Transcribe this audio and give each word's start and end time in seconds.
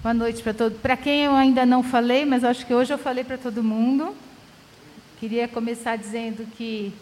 Boa 0.00 0.14
noite 0.14 0.44
para 0.44 0.54
todos. 0.54 0.78
Para 0.78 0.96
quem 0.96 1.24
eu 1.24 1.34
ainda 1.34 1.66
não 1.66 1.82
falei, 1.82 2.24
mas 2.24 2.44
acho 2.44 2.64
que 2.64 2.72
hoje 2.72 2.94
eu 2.94 2.98
falei 2.98 3.24
para 3.24 3.36
todo 3.36 3.64
mundo. 3.64 4.14
Queria 5.18 5.48
começar 5.48 5.96
dizendo 5.96 6.46
que 6.56 6.94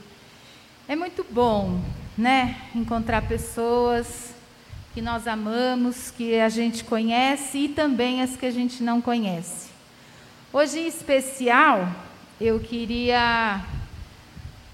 é 0.88 0.96
muito 0.96 1.22
bom, 1.30 1.78
né, 2.16 2.56
encontrar 2.74 3.20
pessoas 3.28 4.34
que 4.94 5.02
nós 5.02 5.26
amamos, 5.26 6.10
que 6.10 6.40
a 6.40 6.48
gente 6.48 6.84
conhece 6.84 7.58
e 7.58 7.68
também 7.68 8.22
as 8.22 8.34
que 8.34 8.46
a 8.46 8.50
gente 8.50 8.82
não 8.82 9.02
conhece. 9.02 9.68
Hoje, 10.50 10.78
em 10.78 10.86
especial, 10.86 11.86
eu 12.40 12.58
queria 12.58 13.60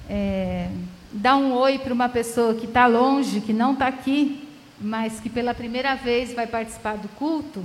é, 0.08 0.70
dar 1.10 1.34
um 1.34 1.54
oi 1.54 1.76
para 1.76 1.92
uma 1.92 2.08
pessoa 2.08 2.54
que 2.54 2.66
está 2.66 2.86
longe, 2.86 3.40
que 3.40 3.52
não 3.52 3.72
está 3.72 3.88
aqui, 3.88 4.48
mas 4.80 5.18
que 5.18 5.28
pela 5.28 5.52
primeira 5.52 5.96
vez 5.96 6.32
vai 6.32 6.46
participar 6.46 6.96
do 6.96 7.08
culto, 7.08 7.64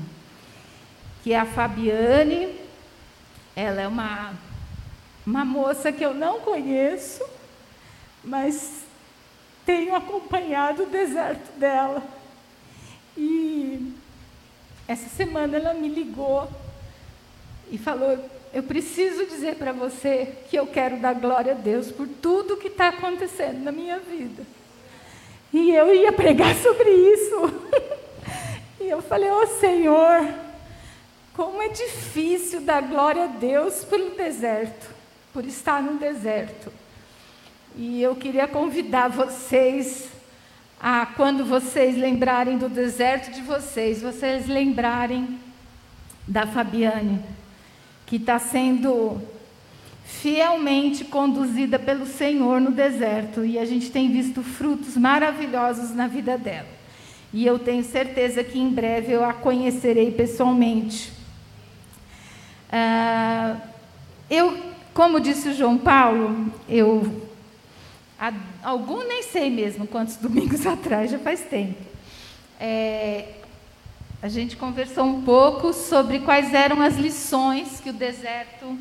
que 1.27 1.33
é 1.33 1.39
a 1.39 1.45
Fabiane. 1.45 2.55
Ela 3.53 3.81
é 3.81 3.87
uma, 3.87 4.33
uma 5.25 5.43
moça 5.43 5.91
que 5.91 6.01
eu 6.01 6.13
não 6.13 6.39
conheço, 6.39 7.21
mas 8.23 8.83
tenho 9.65 9.93
acompanhado 9.93 10.83
o 10.83 10.85
deserto 10.85 11.51
dela. 11.59 12.01
E 13.17 13.93
essa 14.87 15.09
semana 15.09 15.57
ela 15.57 15.73
me 15.73 15.89
ligou 15.89 16.49
e 17.69 17.77
falou: 17.77 18.17
Eu 18.53 18.63
preciso 18.63 19.25
dizer 19.25 19.55
para 19.55 19.73
você 19.73 20.33
que 20.49 20.55
eu 20.55 20.65
quero 20.65 20.97
dar 20.97 21.13
glória 21.13 21.51
a 21.51 21.57
Deus 21.57 21.91
por 21.91 22.07
tudo 22.07 22.55
que 22.55 22.69
está 22.69 22.87
acontecendo 22.87 23.65
na 23.65 23.71
minha 23.73 23.99
vida. 23.99 24.43
E 25.51 25.71
eu 25.71 25.93
ia 25.93 26.13
pregar 26.13 26.55
sobre 26.63 26.89
isso. 26.89 27.53
e 28.79 28.87
eu 28.87 29.01
falei: 29.01 29.29
Ô 29.29 29.41
oh, 29.41 29.47
Senhor, 29.59 30.46
como 31.37 31.61
é 31.61 31.69
difícil 31.69 32.61
dar 32.61 32.81
glória 32.81 33.25
a 33.25 33.27
Deus 33.27 33.85
pelo 33.85 34.15
deserto, 34.15 34.89
por 35.31 35.45
estar 35.45 35.83
no 35.83 35.99
deserto. 35.99 36.73
E 37.75 38.01
eu 38.01 38.15
queria 38.15 38.47
convidar 38.47 39.09
vocês 39.09 40.09
a, 40.81 41.05
quando 41.05 41.45
vocês 41.45 41.95
lembrarem 41.95 42.57
do 42.57 42.67
deserto 42.67 43.31
de 43.31 43.43
vocês, 43.43 44.01
vocês 44.01 44.47
lembrarem 44.47 45.39
da 46.27 46.47
Fabiane, 46.47 47.23
que 48.07 48.15
está 48.15 48.39
sendo 48.39 49.21
fielmente 50.05 51.05
conduzida 51.05 51.77
pelo 51.77 52.07
Senhor 52.07 52.59
no 52.59 52.71
deserto. 52.71 53.45
E 53.45 53.59
a 53.59 53.65
gente 53.65 53.91
tem 53.91 54.11
visto 54.11 54.41
frutos 54.41 54.97
maravilhosos 54.97 55.93
na 55.93 56.07
vida 56.07 56.35
dela. 56.35 56.67
E 57.31 57.45
eu 57.45 57.59
tenho 57.59 57.83
certeza 57.83 58.43
que 58.43 58.57
em 58.57 58.69
breve 58.69 59.11
eu 59.11 59.23
a 59.23 59.33
conhecerei 59.33 60.09
pessoalmente. 60.09 61.16
Ah, 62.71 63.57
eu, 64.29 64.57
como 64.93 65.19
disse 65.19 65.49
o 65.49 65.53
João 65.53 65.77
Paulo, 65.77 66.51
eu 66.67 67.27
Há 68.19 68.33
algum 68.63 69.07
nem 69.07 69.21
sei 69.21 69.49
mesmo 69.49 69.85
quantos 69.85 70.15
domingos 70.17 70.65
atrás, 70.65 71.11
já 71.11 71.19
faz 71.19 71.41
tempo. 71.41 71.77
É, 72.59 73.33
a 74.21 74.27
gente 74.27 74.57
conversou 74.57 75.05
um 75.05 75.21
pouco 75.21 75.71
sobre 75.71 76.19
quais 76.19 76.53
eram 76.53 76.81
as 76.81 76.95
lições 76.95 77.79
que 77.79 77.91
o 77.91 77.93
deserto 77.93 78.75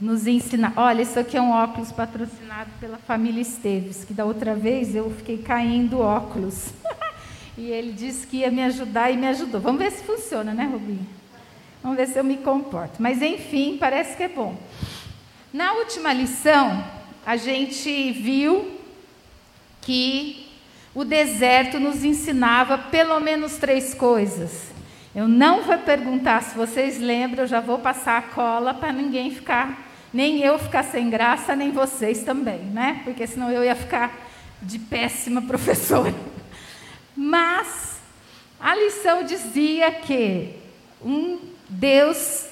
nos 0.00 0.26
ensina. 0.26 0.72
Olha, 0.74 1.02
isso 1.02 1.18
aqui 1.20 1.36
é 1.36 1.42
um 1.42 1.52
óculos 1.52 1.92
patrocinado 1.92 2.70
pela 2.80 2.98
família 2.98 3.40
Esteves, 3.40 4.04
que 4.04 4.12
da 4.12 4.24
outra 4.24 4.56
vez 4.56 4.96
eu 4.96 5.08
fiquei 5.10 5.38
caindo 5.38 6.00
óculos. 6.00 6.70
e 7.56 7.70
ele 7.70 7.92
disse 7.92 8.26
que 8.26 8.38
ia 8.38 8.50
me 8.50 8.64
ajudar 8.64 9.12
e 9.12 9.16
me 9.16 9.28
ajudou. 9.28 9.60
Vamos 9.60 9.80
ver 9.80 9.92
se 9.92 10.02
funciona, 10.02 10.52
né, 10.52 10.64
Rubinho? 10.64 11.19
Vamos 11.82 11.96
ver 11.96 12.08
se 12.08 12.18
eu 12.18 12.24
me 12.24 12.36
comporto. 12.38 13.00
Mas 13.00 13.22
enfim, 13.22 13.76
parece 13.78 14.16
que 14.16 14.22
é 14.22 14.28
bom. 14.28 14.56
Na 15.52 15.72
última 15.72 16.12
lição, 16.12 16.84
a 17.24 17.36
gente 17.36 18.12
viu 18.12 18.78
que 19.80 20.46
o 20.94 21.04
deserto 21.04 21.80
nos 21.80 22.04
ensinava 22.04 22.76
pelo 22.76 23.18
menos 23.20 23.56
três 23.56 23.94
coisas. 23.94 24.70
Eu 25.14 25.26
não 25.26 25.62
vou 25.62 25.78
perguntar 25.78 26.42
se 26.42 26.56
vocês 26.56 27.00
lembram, 27.00 27.44
eu 27.44 27.48
já 27.48 27.60
vou 27.60 27.78
passar 27.78 28.18
a 28.18 28.22
cola 28.22 28.74
para 28.74 28.92
ninguém 28.92 29.30
ficar, 29.30 29.88
nem 30.12 30.40
eu 30.40 30.58
ficar 30.58 30.84
sem 30.84 31.10
graça, 31.10 31.56
nem 31.56 31.72
vocês 31.72 32.22
também, 32.22 32.60
né? 32.60 33.00
Porque 33.04 33.26
senão 33.26 33.50
eu 33.50 33.64
ia 33.64 33.74
ficar 33.74 34.16
de 34.62 34.78
péssima 34.78 35.42
professora. 35.48 36.14
Mas 37.16 38.00
a 38.60 38.74
lição 38.74 39.24
dizia 39.24 39.90
que 39.90 40.54
um 41.02 41.38
Deus 41.70 42.46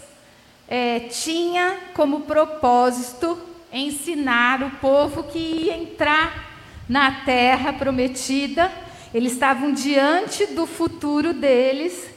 é, 0.69 1.01
tinha 1.01 1.77
como 1.93 2.21
propósito 2.21 3.37
ensinar 3.73 4.63
o 4.63 4.71
povo 4.73 5.25
que 5.25 5.39
ia 5.39 5.77
entrar 5.77 6.49
na 6.89 7.25
terra 7.25 7.73
prometida. 7.73 8.71
Eles 9.13 9.33
estavam 9.33 9.73
diante 9.73 10.47
do 10.47 10.67
futuro 10.67 11.33
deles 11.33 12.09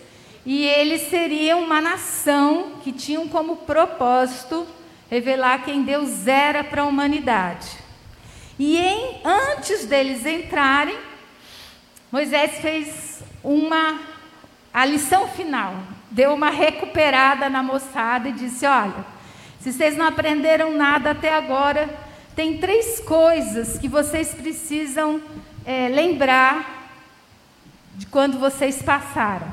e 0.45 0.63
eles 0.63 1.09
seriam 1.09 1.63
uma 1.63 1.81
nação 1.81 2.73
que 2.84 2.91
tinham 2.91 3.28
como 3.28 3.57
propósito 3.57 4.68
revelar 5.09 5.63
quem 5.66 5.83
Deus 5.83 6.28
era 6.28 6.63
para 6.63 6.83
a 6.83 6.85
humanidade. 6.85 7.68
E 8.59 8.78
em, 8.78 9.22
antes 9.25 9.85
deles 9.85 10.23
entrarem, 10.23 10.97
Moisés 12.12 12.59
fez 12.59 13.23
uma 13.44 14.00
a 14.73 14.85
lição 14.85 15.28
final, 15.28 15.75
deu 16.12 16.34
uma 16.34 16.50
recuperada 16.50 17.50
na 17.50 17.64
moçada 17.64 18.30
e 18.30 18.34
disse: 18.34 18.66
Olha, 18.66 19.06
se 19.60 19.72
vocês 19.72 19.96
não 19.96 20.06
aprenderam 20.06 20.74
nada 20.74 21.12
até 21.12 21.34
agora, 21.34 21.90
tem 22.36 22.58
três 22.58 23.00
coisas 23.00 23.78
que 23.78 23.88
vocês 23.88 24.34
precisam 24.34 25.22
é, 25.66 25.88
lembrar 25.88 26.90
de 27.96 28.06
quando 28.06 28.40
vocês 28.40 28.82
passaram. 28.82 29.48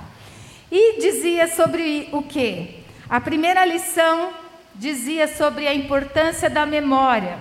E 0.70 1.00
dizia 1.00 1.48
sobre 1.48 2.08
o 2.12 2.22
que? 2.22 2.84
A 3.08 3.20
primeira 3.20 3.64
lição 3.64 4.30
dizia 4.74 5.26
sobre 5.26 5.66
a 5.66 5.74
importância 5.74 6.48
da 6.48 6.64
memória, 6.66 7.38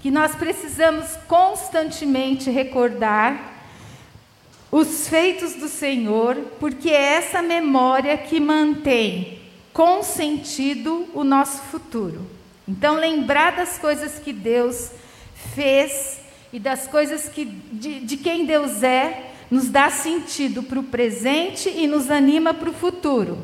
que 0.00 0.10
nós 0.10 0.34
precisamos 0.34 1.16
constantemente 1.26 2.50
recordar 2.50 3.57
os 4.70 5.08
feitos 5.08 5.54
do 5.54 5.68
Senhor, 5.68 6.36
porque 6.60 6.90
é 6.90 7.14
essa 7.14 7.40
memória 7.40 8.16
que 8.18 8.38
mantém 8.38 9.38
com 9.72 10.02
sentido 10.02 11.08
o 11.14 11.24
nosso 11.24 11.62
futuro. 11.62 12.26
Então, 12.66 12.96
lembrar 12.96 13.56
das 13.56 13.78
coisas 13.78 14.18
que 14.18 14.32
Deus 14.32 14.90
fez 15.54 16.20
e 16.52 16.58
das 16.58 16.86
coisas 16.86 17.28
que, 17.28 17.44
de, 17.44 18.00
de 18.00 18.16
quem 18.18 18.44
Deus 18.44 18.82
é, 18.82 19.30
nos 19.50 19.68
dá 19.68 19.88
sentido 19.88 20.62
para 20.62 20.78
o 20.78 20.84
presente 20.84 21.70
e 21.70 21.86
nos 21.86 22.10
anima 22.10 22.52
para 22.52 22.68
o 22.68 22.74
futuro. 22.74 23.38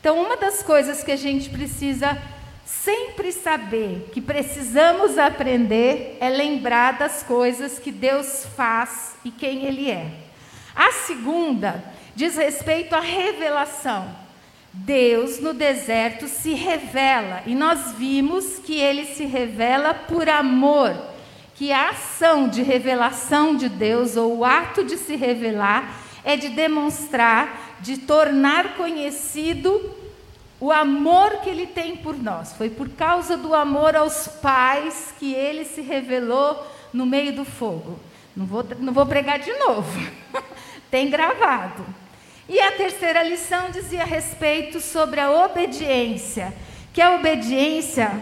Então, 0.00 0.20
uma 0.20 0.36
das 0.36 0.62
coisas 0.62 1.04
que 1.04 1.12
a 1.12 1.16
gente 1.16 1.50
precisa 1.50 2.20
sempre 2.66 3.30
saber, 3.30 4.08
que 4.12 4.20
precisamos 4.20 5.18
aprender, 5.18 6.18
é 6.20 6.28
lembrar 6.28 6.98
das 6.98 7.22
coisas 7.22 7.78
que 7.78 7.92
Deus 7.92 8.44
faz 8.56 9.14
e 9.24 9.30
quem 9.30 9.64
Ele 9.66 9.90
é. 9.90 10.23
A 10.74 10.90
segunda 10.92 11.84
diz 12.14 12.36
respeito 12.36 12.94
à 12.94 13.00
revelação. 13.00 14.24
Deus 14.72 15.38
no 15.38 15.54
deserto 15.54 16.26
se 16.26 16.52
revela, 16.52 17.42
e 17.46 17.54
nós 17.54 17.92
vimos 17.92 18.58
que 18.58 18.74
ele 18.74 19.04
se 19.04 19.24
revela 19.24 19.94
por 19.94 20.28
amor, 20.28 20.96
que 21.54 21.70
a 21.70 21.90
ação 21.90 22.48
de 22.48 22.60
revelação 22.60 23.54
de 23.56 23.68
Deus, 23.68 24.16
ou 24.16 24.38
o 24.38 24.44
ato 24.44 24.82
de 24.82 24.96
se 24.96 25.14
revelar, 25.14 25.94
é 26.24 26.36
de 26.36 26.48
demonstrar, 26.48 27.76
de 27.80 27.98
tornar 27.98 28.74
conhecido 28.76 29.94
o 30.58 30.72
amor 30.72 31.42
que 31.42 31.50
ele 31.50 31.66
tem 31.66 31.96
por 31.96 32.16
nós. 32.16 32.54
Foi 32.54 32.70
por 32.70 32.88
causa 32.88 33.36
do 33.36 33.54
amor 33.54 33.94
aos 33.94 34.26
pais 34.26 35.14
que 35.20 35.34
ele 35.34 35.64
se 35.64 35.82
revelou 35.82 36.66
no 36.92 37.04
meio 37.04 37.32
do 37.32 37.44
fogo. 37.44 38.00
Não 38.34 38.46
vou, 38.46 38.64
não 38.80 38.92
vou 38.92 39.06
pregar 39.06 39.38
de 39.38 39.52
novo, 39.52 40.00
tem 40.94 41.10
gravado. 41.10 41.84
E 42.48 42.60
a 42.60 42.70
terceira 42.70 43.20
lição 43.24 43.68
dizia 43.72 44.04
respeito 44.04 44.80
sobre 44.80 45.18
a 45.18 45.28
obediência, 45.44 46.54
que 46.92 47.02
a 47.02 47.16
obediência 47.16 48.12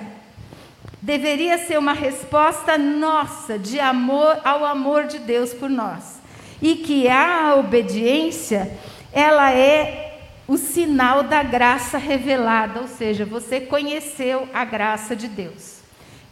deveria 1.03 1.59
ser 1.59 1.79
uma 1.79 1.93
resposta 1.93 2.79
nossa 2.79 3.59
de 3.59 3.79
amor 3.79 4.41
ao 4.43 4.65
amor 4.65 5.05
de 5.05 5.19
Deus 5.19 5.53
por 5.53 5.69
nós. 5.69 6.19
E 6.63 6.77
que 6.77 7.11
a 7.11 7.57
obediência, 7.57 8.75
ela 9.13 9.53
é 9.53 10.21
o 10.49 10.57
sinal 10.57 11.25
da 11.25 11.43
graça 11.43 11.99
revelada, 11.99 12.81
ou 12.81 12.89
seja, 12.89 13.27
você 13.27 13.61
conheceu 13.61 14.49
a 14.55 14.65
graça 14.65 15.15
de 15.15 15.29
Deus. 15.29 15.81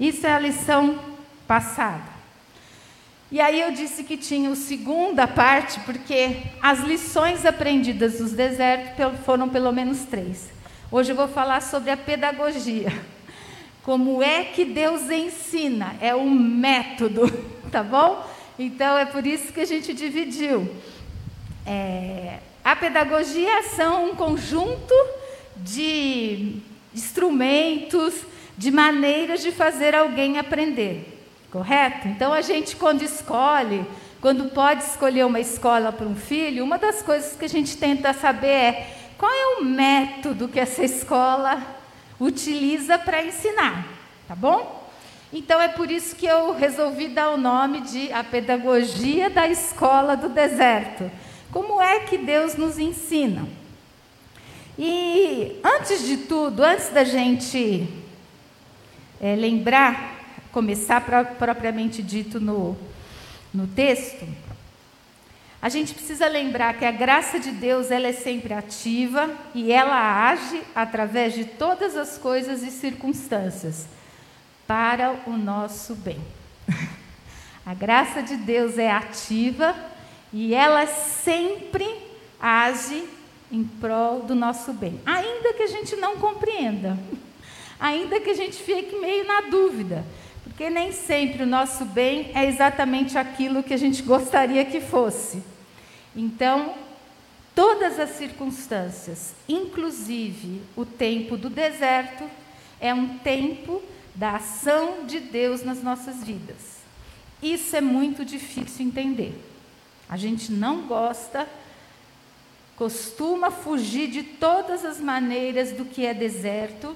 Isso 0.00 0.26
é 0.26 0.32
a 0.32 0.38
lição 0.38 0.98
passada. 1.46 2.09
E 3.32 3.40
aí 3.40 3.60
eu 3.60 3.70
disse 3.70 4.02
que 4.02 4.16
tinha 4.16 4.50
a 4.50 4.56
segunda 4.56 5.28
parte, 5.28 5.78
porque 5.80 6.38
as 6.60 6.80
lições 6.80 7.46
aprendidas 7.46 8.18
nos 8.18 8.32
desertos 8.32 9.20
foram 9.24 9.48
pelo 9.48 9.70
menos 9.70 10.00
três. 10.00 10.50
Hoje 10.90 11.12
eu 11.12 11.16
vou 11.16 11.28
falar 11.28 11.62
sobre 11.62 11.92
a 11.92 11.96
pedagogia. 11.96 12.92
Como 13.84 14.20
é 14.20 14.42
que 14.42 14.64
Deus 14.64 15.08
ensina? 15.10 15.94
É 16.00 16.12
um 16.12 16.28
método, 16.28 17.32
tá 17.70 17.84
bom? 17.84 18.28
Então 18.58 18.98
é 18.98 19.04
por 19.04 19.24
isso 19.24 19.52
que 19.52 19.60
a 19.60 19.64
gente 19.64 19.94
dividiu. 19.94 20.68
É, 21.64 22.40
a 22.64 22.74
pedagogia 22.74 23.62
são 23.62 24.10
um 24.10 24.16
conjunto 24.16 24.94
de 25.56 26.56
instrumentos, 26.92 28.12
de 28.58 28.72
maneiras 28.72 29.40
de 29.40 29.52
fazer 29.52 29.94
alguém 29.94 30.36
aprender. 30.36 31.19
Correto? 31.50 32.06
Então 32.06 32.32
a 32.32 32.40
gente, 32.40 32.76
quando 32.76 33.02
escolhe, 33.02 33.84
quando 34.20 34.50
pode 34.50 34.84
escolher 34.84 35.26
uma 35.26 35.40
escola 35.40 35.90
para 35.90 36.06
um 36.06 36.14
filho, 36.14 36.62
uma 36.62 36.78
das 36.78 37.02
coisas 37.02 37.34
que 37.34 37.44
a 37.44 37.48
gente 37.48 37.76
tenta 37.76 38.12
saber 38.12 38.46
é 38.46 38.96
qual 39.18 39.32
é 39.32 39.58
o 39.58 39.64
método 39.64 40.48
que 40.48 40.60
essa 40.60 40.84
escola 40.84 41.60
utiliza 42.20 42.98
para 42.98 43.24
ensinar, 43.24 43.86
tá 44.28 44.36
bom? 44.36 44.88
Então 45.32 45.60
é 45.60 45.68
por 45.68 45.90
isso 45.90 46.14
que 46.16 46.26
eu 46.26 46.52
resolvi 46.54 47.08
dar 47.08 47.30
o 47.30 47.36
nome 47.36 47.80
de 47.80 48.12
a 48.12 48.22
pedagogia 48.22 49.28
da 49.28 49.48
escola 49.48 50.16
do 50.16 50.28
deserto. 50.28 51.10
Como 51.50 51.80
é 51.82 52.00
que 52.00 52.16
Deus 52.16 52.54
nos 52.54 52.78
ensina? 52.78 53.48
E 54.78 55.60
antes 55.64 56.06
de 56.06 56.16
tudo, 56.16 56.62
antes 56.62 56.90
da 56.90 57.04
gente 57.04 57.88
é, 59.20 59.34
lembrar 59.34 60.19
começar 60.52 61.00
propriamente 61.38 62.02
dito 62.02 62.40
no, 62.40 62.76
no 63.52 63.66
texto, 63.66 64.26
a 65.62 65.68
gente 65.68 65.92
precisa 65.92 66.26
lembrar 66.26 66.78
que 66.78 66.86
a 66.86 66.90
graça 66.90 67.38
de 67.38 67.50
Deus 67.50 67.90
ela 67.90 68.06
é 68.06 68.12
sempre 68.12 68.54
ativa 68.54 69.30
e 69.54 69.70
ela 69.70 70.30
age 70.30 70.62
através 70.74 71.34
de 71.34 71.44
todas 71.44 71.96
as 71.96 72.16
coisas 72.16 72.62
e 72.62 72.70
circunstâncias 72.70 73.86
para 74.66 75.20
o 75.26 75.32
nosso 75.32 75.94
bem. 75.96 76.20
A 77.66 77.74
graça 77.74 78.22
de 78.22 78.36
Deus 78.36 78.78
é 78.78 78.90
ativa 78.90 79.74
e 80.32 80.54
ela 80.54 80.86
sempre 80.86 81.86
age 82.40 83.04
em 83.52 83.62
prol 83.62 84.22
do 84.22 84.34
nosso 84.34 84.72
bem, 84.72 84.98
ainda 85.04 85.52
que 85.52 85.62
a 85.62 85.66
gente 85.66 85.94
não 85.96 86.16
compreenda, 86.16 86.96
ainda 87.78 88.18
que 88.18 88.30
a 88.30 88.34
gente 88.34 88.56
fique 88.56 88.96
meio 88.96 89.26
na 89.26 89.42
dúvida. 89.42 90.06
Porque 90.60 90.74
nem 90.74 90.92
sempre 90.92 91.44
o 91.44 91.46
nosso 91.46 91.86
bem 91.86 92.32
é 92.34 92.44
exatamente 92.44 93.16
aquilo 93.16 93.62
que 93.62 93.72
a 93.72 93.78
gente 93.78 94.02
gostaria 94.02 94.62
que 94.62 94.78
fosse. 94.78 95.42
Então, 96.14 96.74
todas 97.54 97.98
as 97.98 98.10
circunstâncias, 98.10 99.32
inclusive 99.48 100.60
o 100.76 100.84
tempo 100.84 101.38
do 101.38 101.48
deserto, 101.48 102.28
é 102.78 102.92
um 102.92 103.08
tempo 103.20 103.82
da 104.14 104.32
ação 104.32 105.06
de 105.06 105.18
Deus 105.18 105.64
nas 105.64 105.82
nossas 105.82 106.22
vidas. 106.22 106.82
Isso 107.42 107.74
é 107.74 107.80
muito 107.80 108.22
difícil 108.22 108.84
entender. 108.84 109.32
A 110.10 110.18
gente 110.18 110.52
não 110.52 110.82
gosta, 110.82 111.48
costuma 112.76 113.50
fugir 113.50 114.10
de 114.10 114.22
todas 114.22 114.84
as 114.84 115.00
maneiras 115.00 115.72
do 115.72 115.86
que 115.86 116.04
é 116.04 116.12
deserto 116.12 116.94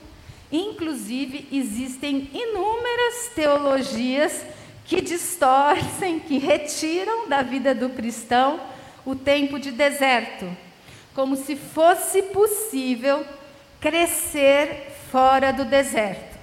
Inclusive, 0.56 1.48
existem 1.50 2.30
inúmeras 2.32 3.28
teologias 3.34 4.46
que 4.84 5.00
distorcem, 5.00 6.20
que 6.20 6.38
retiram 6.38 7.28
da 7.28 7.42
vida 7.42 7.74
do 7.74 7.90
cristão 7.90 8.60
o 9.04 9.16
tempo 9.16 9.58
de 9.58 9.72
deserto, 9.72 10.48
como 11.12 11.34
se 11.34 11.56
fosse 11.56 12.22
possível 12.22 13.26
crescer 13.80 14.92
fora 15.10 15.52
do 15.52 15.64
deserto. 15.64 16.38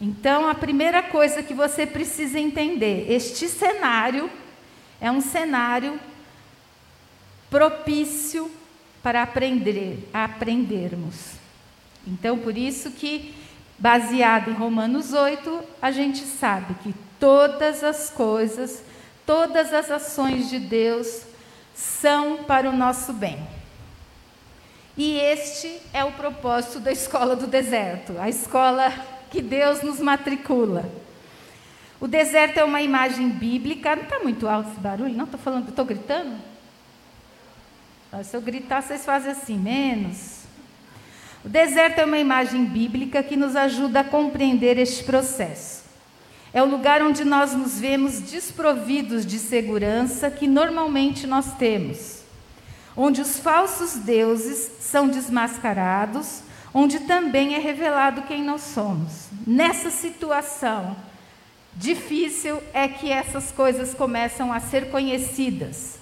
Então, 0.00 0.48
a 0.48 0.54
primeira 0.54 1.02
coisa 1.02 1.42
que 1.42 1.54
você 1.54 1.84
precisa 1.84 2.38
entender, 2.38 3.10
este 3.10 3.48
cenário 3.48 4.30
é 5.00 5.10
um 5.10 5.20
cenário 5.20 5.98
propício 7.50 8.48
para 9.02 9.24
aprender, 9.24 10.08
aprendermos. 10.12 11.43
Então, 12.06 12.38
por 12.38 12.56
isso 12.56 12.90
que, 12.90 13.34
baseado 13.78 14.50
em 14.50 14.54
Romanos 14.54 15.12
8, 15.12 15.60
a 15.80 15.90
gente 15.90 16.20
sabe 16.20 16.74
que 16.82 16.94
todas 17.18 17.82
as 17.82 18.10
coisas, 18.10 18.82
todas 19.24 19.72
as 19.72 19.90
ações 19.90 20.50
de 20.50 20.58
Deus 20.58 21.22
são 21.74 22.44
para 22.44 22.68
o 22.68 22.76
nosso 22.76 23.12
bem. 23.12 23.38
E 24.96 25.16
este 25.18 25.80
é 25.92 26.04
o 26.04 26.12
propósito 26.12 26.78
da 26.78 26.92
escola 26.92 27.34
do 27.34 27.46
deserto, 27.46 28.14
a 28.18 28.28
escola 28.28 28.92
que 29.30 29.42
Deus 29.42 29.82
nos 29.82 29.98
matricula. 29.98 30.88
O 32.00 32.06
deserto 32.06 32.58
é 32.58 32.64
uma 32.64 32.82
imagem 32.82 33.30
bíblica. 33.30 33.96
Não 33.96 34.02
está 34.02 34.20
muito 34.20 34.46
alto 34.46 34.70
esse 34.70 34.80
barulho? 34.80 35.14
Não 35.14 35.24
estou 35.24 35.40
falando, 35.40 35.70
estou 35.70 35.84
gritando? 35.84 36.36
Se 38.22 38.36
eu 38.36 38.40
gritar, 38.40 38.82
vocês 38.82 39.04
fazem 39.04 39.32
assim, 39.32 39.58
menos. 39.58 40.43
O 41.44 41.48
deserto 41.48 41.98
é 41.98 42.06
uma 42.06 42.18
imagem 42.18 42.64
bíblica 42.64 43.22
que 43.22 43.36
nos 43.36 43.54
ajuda 43.54 44.00
a 44.00 44.04
compreender 44.04 44.78
este 44.78 45.04
processo. 45.04 45.84
É 46.54 46.62
o 46.62 46.66
lugar 46.66 47.02
onde 47.02 47.22
nós 47.22 47.52
nos 47.52 47.78
vemos 47.78 48.18
desprovidos 48.18 49.26
de 49.26 49.38
segurança 49.38 50.30
que 50.30 50.48
normalmente 50.48 51.26
nós 51.26 51.54
temos, 51.58 52.22
onde 52.96 53.20
os 53.20 53.38
falsos 53.38 53.94
deuses 53.94 54.70
são 54.80 55.06
desmascarados, 55.06 56.40
onde 56.72 57.00
também 57.00 57.54
é 57.54 57.58
revelado 57.58 58.22
quem 58.22 58.42
nós 58.42 58.62
somos. 58.62 59.26
Nessa 59.46 59.90
situação 59.90 60.96
difícil 61.74 62.62
é 62.72 62.88
que 62.88 63.10
essas 63.10 63.52
coisas 63.52 63.92
começam 63.92 64.50
a 64.50 64.60
ser 64.60 64.90
conhecidas. 64.90 65.98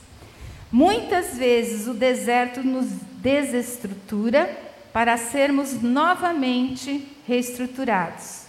Muitas 0.71 1.37
vezes 1.37 1.89
o 1.89 1.95
deserto 1.95 2.63
nos 2.63 2.87
desestrutura 3.21 4.71
para 4.93 5.17
sermos 5.17 5.83
novamente 5.83 7.07
reestruturados. 7.27 8.43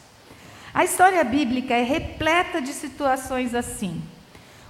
A 0.74 0.84
história 0.84 1.24
bíblica 1.24 1.74
é 1.74 1.84
repleta 1.84 2.62
de 2.62 2.74
situações 2.74 3.54
assim. 3.54 4.02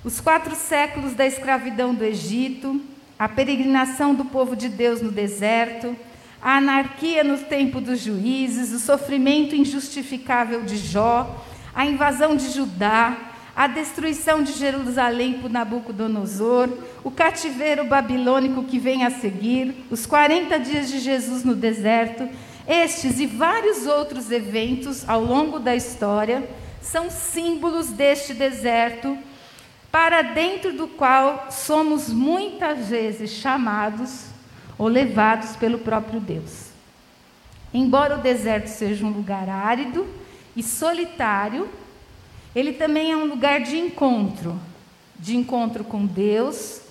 Os 0.03 0.19
quatro 0.19 0.53
séculos 0.55 1.13
da 1.13 1.25
escravidão 1.25 1.95
do 1.95 2.03
Egito, 2.03 2.81
a 3.17 3.29
peregrinação 3.29 4.13
do 4.13 4.25
povo 4.25 4.55
de 4.55 4.67
Deus 4.67 5.01
no 5.01 5.11
deserto, 5.11 5.95
a 6.41 6.57
anarquia 6.57 7.23
no 7.23 7.37
tempo 7.37 7.79
dos 7.79 7.99
juízes, 7.99 8.73
o 8.73 8.79
sofrimento 8.79 9.55
injustificável 9.55 10.63
de 10.63 10.75
Jó, 10.77 11.43
a 11.73 11.85
invasão 11.85 12.35
de 12.35 12.51
Judá, 12.51 13.32
a 13.55 13.67
destruição 13.67 14.41
de 14.41 14.51
Jerusalém 14.53 15.33
por 15.39 15.49
Nabucodonosor, 15.49 16.69
o 17.03 17.11
cativeiro 17.11 17.85
babilônico 17.85 18.63
que 18.63 18.79
vem 18.79 19.05
a 19.05 19.11
seguir, 19.11 19.85
os 19.91 20.05
40 20.05 20.59
dias 20.59 20.89
de 20.89 20.99
Jesus 20.99 21.43
no 21.43 21.53
deserto, 21.53 22.27
estes 22.67 23.19
e 23.19 23.27
vários 23.27 23.85
outros 23.85 24.31
eventos 24.31 25.07
ao 25.07 25.23
longo 25.23 25.59
da 25.59 25.75
história 25.75 26.49
são 26.81 27.09
símbolos 27.09 27.89
deste 27.89 28.33
deserto, 28.33 29.17
para 29.91 30.23
dentro 30.23 30.73
do 30.73 30.87
qual 30.87 31.47
somos 31.51 32.09
muitas 32.09 32.87
vezes 32.89 33.29
chamados 33.29 34.25
ou 34.77 34.87
levados 34.87 35.55
pelo 35.55 35.77
próprio 35.77 36.19
Deus. 36.19 36.69
Embora 37.71 38.17
o 38.17 38.21
deserto 38.21 38.67
seja 38.67 39.05
um 39.05 39.09
lugar 39.09 39.47
árido 39.47 40.07
e 40.55 40.63
solitário, 40.63 41.69
ele 42.55 42.73
também 42.73 43.11
é 43.11 43.17
um 43.17 43.25
lugar 43.25 43.61
de 43.61 43.77
encontro, 43.77 44.59
de 45.17 45.35
encontro 45.35 45.83
com 45.83 46.05
Deus, 46.05 46.81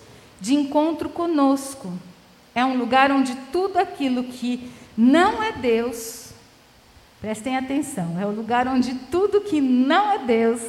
de 0.41 0.55
encontro 0.55 1.09
conosco. 1.09 1.93
É 2.55 2.65
um 2.65 2.77
lugar 2.77 3.13
onde 3.13 3.35
tudo 3.53 3.79
aquilo 3.79 4.25
que 4.25 4.71
não 4.97 5.43
é 5.43 5.53
Deus, 5.53 6.33
prestem 7.21 7.57
atenção, 7.57 8.21
é 8.21 8.27
o 8.27 8.31
lugar 8.31 8.67
onde 8.67 8.95
tudo 9.11 9.41
que 9.41 9.61
não 9.61 10.11
é 10.11 10.19
Deus 10.19 10.61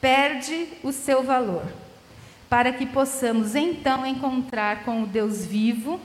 perde 0.00 0.68
o 0.82 0.92
seu 0.92 1.22
valor, 1.22 1.64
para 2.48 2.72
que 2.72 2.84
possamos 2.84 3.54
então 3.54 4.06
encontrar 4.06 4.84
com 4.84 5.02
o 5.02 5.06
Deus 5.06 5.46
vivo 5.46 5.98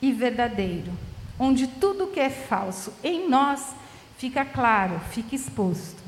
e 0.00 0.12
verdadeiro, 0.12 0.92
onde 1.38 1.66
tudo 1.66 2.06
que 2.06 2.20
é 2.20 2.30
falso 2.30 2.92
em 3.02 3.28
nós 3.28 3.74
fica 4.16 4.44
claro, 4.44 5.00
fica 5.10 5.34
exposto. 5.34 6.03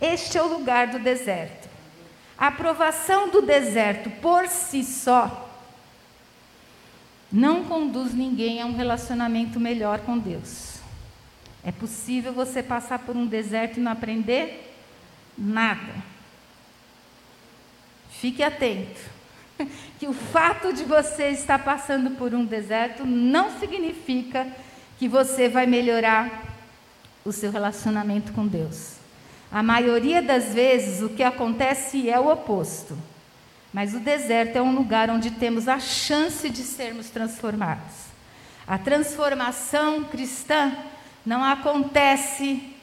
Este 0.00 0.38
é 0.38 0.42
o 0.42 0.46
lugar 0.46 0.88
do 0.88 0.98
deserto. 0.98 1.68
A 2.36 2.48
aprovação 2.48 3.28
do 3.30 3.42
deserto 3.42 4.10
por 4.10 4.46
si 4.46 4.84
só 4.84 5.48
não 7.30 7.64
conduz 7.64 8.14
ninguém 8.14 8.62
a 8.62 8.66
um 8.66 8.76
relacionamento 8.76 9.58
melhor 9.58 10.00
com 10.00 10.16
Deus. 10.18 10.78
É 11.64 11.72
possível 11.72 12.32
você 12.32 12.62
passar 12.62 13.00
por 13.00 13.16
um 13.16 13.26
deserto 13.26 13.78
e 13.78 13.82
não 13.82 13.92
aprender 13.92 14.74
nada. 15.36 15.92
fique 18.10 18.42
atento, 18.42 19.00
que 19.98 20.08
o 20.08 20.12
fato 20.12 20.72
de 20.72 20.82
você 20.82 21.28
estar 21.28 21.62
passando 21.62 22.16
por 22.16 22.34
um 22.34 22.44
deserto 22.44 23.04
não 23.04 23.58
significa 23.60 24.46
que 24.98 25.08
você 25.08 25.48
vai 25.48 25.66
melhorar 25.66 26.56
o 27.24 27.30
seu 27.30 27.52
relacionamento 27.52 28.32
com 28.32 28.46
Deus. 28.46 28.97
A 29.50 29.62
maioria 29.62 30.20
das 30.20 30.52
vezes 30.52 31.02
o 31.02 31.08
que 31.08 31.22
acontece 31.22 32.08
é 32.08 32.20
o 32.20 32.30
oposto. 32.30 32.96
Mas 33.72 33.94
o 33.94 34.00
deserto 34.00 34.56
é 34.56 34.62
um 34.62 34.74
lugar 34.74 35.10
onde 35.10 35.30
temos 35.30 35.68
a 35.68 35.78
chance 35.78 36.48
de 36.48 36.62
sermos 36.62 37.10
transformados. 37.10 38.08
A 38.66 38.76
transformação 38.76 40.04
cristã 40.04 40.76
não 41.24 41.42
acontece 41.42 42.74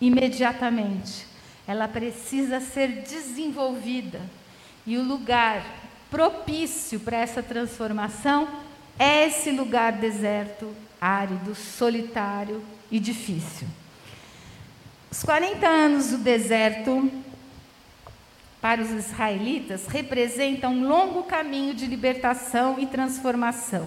imediatamente. 0.00 1.26
Ela 1.66 1.88
precisa 1.88 2.60
ser 2.60 3.02
desenvolvida. 3.02 4.20
E 4.86 4.96
o 4.96 5.02
lugar 5.02 5.64
propício 6.10 7.00
para 7.00 7.18
essa 7.18 7.42
transformação 7.42 8.48
é 8.98 9.26
esse 9.26 9.50
lugar 9.50 9.92
deserto, 9.92 10.74
árido, 11.00 11.54
solitário 11.54 12.62
e 12.90 13.00
difícil. 13.00 13.66
Os 15.14 15.22
40 15.22 15.64
anos 15.64 16.08
do 16.08 16.18
deserto 16.18 17.08
para 18.60 18.82
os 18.82 18.90
israelitas 18.90 19.86
representam 19.86 20.72
um 20.72 20.88
longo 20.88 21.22
caminho 21.22 21.72
de 21.72 21.86
libertação 21.86 22.80
e 22.80 22.86
transformação. 22.86 23.86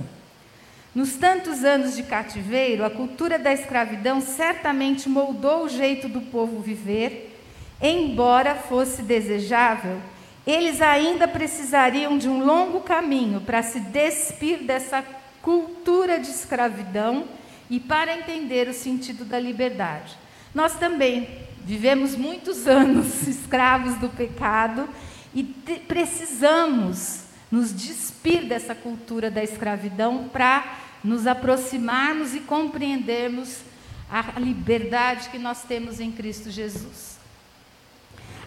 Nos 0.96 1.18
tantos 1.18 1.66
anos 1.66 1.98
de 1.98 2.04
cativeiro, 2.04 2.86
a 2.86 2.90
cultura 2.90 3.38
da 3.38 3.52
escravidão 3.52 4.22
certamente 4.22 5.10
moldou 5.10 5.66
o 5.66 5.70
jeito 5.70 6.08
do 6.08 6.22
povo 6.22 6.62
viver, 6.62 7.38
embora 7.82 8.56
fosse 8.56 9.02
desejável, 9.02 10.00
eles 10.48 10.82
ainda 10.82 11.28
precisariam 11.28 12.18
de 12.18 12.30
um 12.30 12.46
longo 12.46 12.80
caminho 12.80 13.42
para 13.42 13.62
se 13.62 13.82
despir 13.82 14.60
dessa 14.60 15.04
cultura 15.42 16.22
de 16.22 16.30
escravidão 16.30 17.26
e 17.70 17.82
para 17.82 18.18
entender 18.18 18.70
o 18.70 18.74
sentido 18.74 19.26
da 19.26 19.38
liberdade. 19.38 20.26
Nós 20.54 20.76
também 20.76 21.28
vivemos 21.64 22.16
muitos 22.16 22.68
anos 22.68 23.26
escravos 23.28 23.96
do 23.96 24.10
pecado 24.10 24.88
e 25.34 25.44
precisamos 25.88 27.24
nos 27.52 27.72
despir 27.72 28.46
dessa 28.46 28.74
cultura 28.74 29.30
da 29.30 29.44
escravidão 29.44 30.28
para 30.30 30.78
nos 31.04 31.28
aproximarmos 31.28 32.34
e 32.34 32.40
compreendermos 32.42 33.62
a 34.10 34.40
liberdade 34.40 35.30
que 35.30 35.38
nós 35.38 35.64
temos 35.64 36.00
em 36.00 36.12
Cristo 36.12 36.50
Jesus. 36.50 37.18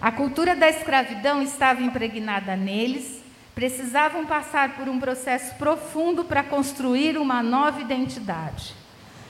A 0.00 0.10
cultura 0.10 0.56
da 0.56 0.68
escravidão 0.68 1.42
estava 1.42 1.82
impregnada 1.82 2.56
neles, 2.56 3.20
precisavam 3.54 4.24
passar 4.24 4.76
por 4.76 4.88
um 4.88 4.98
processo 4.98 5.54
profundo 5.56 6.24
para 6.24 6.42
construir 6.42 7.18
uma 7.18 7.42
nova 7.42 7.80
identidade. 7.82 8.74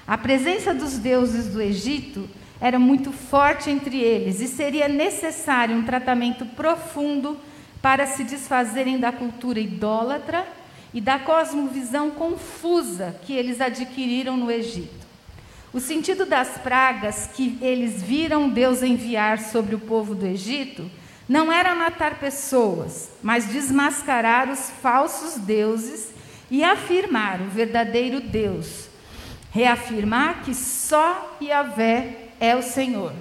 A 0.06 0.16
presença 0.16 0.72
dos 0.72 0.98
deuses 0.98 1.48
do 1.48 1.60
Egito 1.60 2.28
era 2.60 2.78
muito 2.78 3.10
forte 3.10 3.70
entre 3.70 3.98
eles 3.98 4.40
e 4.40 4.46
seria 4.46 4.86
necessário 4.86 5.76
um 5.76 5.82
tratamento 5.82 6.44
profundo 6.44 7.38
para 7.80 8.06
se 8.06 8.22
desfazerem 8.22 8.98
da 8.98 9.10
cultura 9.10 9.58
idólatra 9.58 10.46
e 10.92 11.00
da 11.00 11.18
cosmovisão 11.18 12.10
confusa 12.10 13.16
que 13.22 13.32
eles 13.32 13.60
adquiriram 13.60 14.36
no 14.36 14.50
Egito. 14.50 15.00
O 15.72 15.80
sentido 15.80 16.26
das 16.26 16.58
pragas 16.58 17.30
que 17.32 17.56
eles 17.62 18.02
viram 18.02 18.48
Deus 18.48 18.82
enviar 18.82 19.38
sobre 19.38 19.74
o 19.74 19.78
povo 19.78 20.14
do 20.14 20.26
Egito 20.26 20.90
não 21.28 21.52
era 21.52 21.76
matar 21.76 22.18
pessoas, 22.18 23.08
mas 23.22 23.46
desmascarar 23.46 24.50
os 24.50 24.68
falsos 24.82 25.36
deuses 25.36 26.12
e 26.50 26.64
afirmar 26.64 27.40
o 27.40 27.48
verdadeiro 27.48 28.20
Deus. 28.20 28.88
Reafirmar 29.52 30.42
que 30.42 30.52
só 30.52 31.38
Yahvé 31.40 32.19
é 32.40 32.56
o 32.56 32.62
Senhor. 32.62 33.12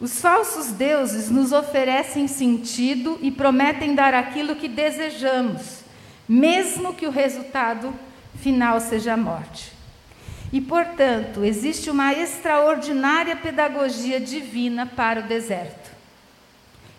Os 0.00 0.20
falsos 0.20 0.68
deuses 0.68 1.30
nos 1.30 1.52
oferecem 1.52 2.26
sentido 2.26 3.18
e 3.20 3.30
prometem 3.30 3.94
dar 3.94 4.14
aquilo 4.14 4.56
que 4.56 4.68
desejamos 4.68 5.84
mesmo 6.28 6.94
que 6.94 7.06
o 7.06 7.10
resultado 7.10 7.92
final 8.36 8.80
seja 8.80 9.14
a 9.14 9.16
morte. 9.16 9.72
E, 10.52 10.60
portanto, 10.60 11.44
existe 11.44 11.90
uma 11.90 12.12
extraordinária 12.12 13.36
pedagogia 13.36 14.20
divina 14.20 14.86
para 14.86 15.20
o 15.20 15.24
deserto. 15.24 15.90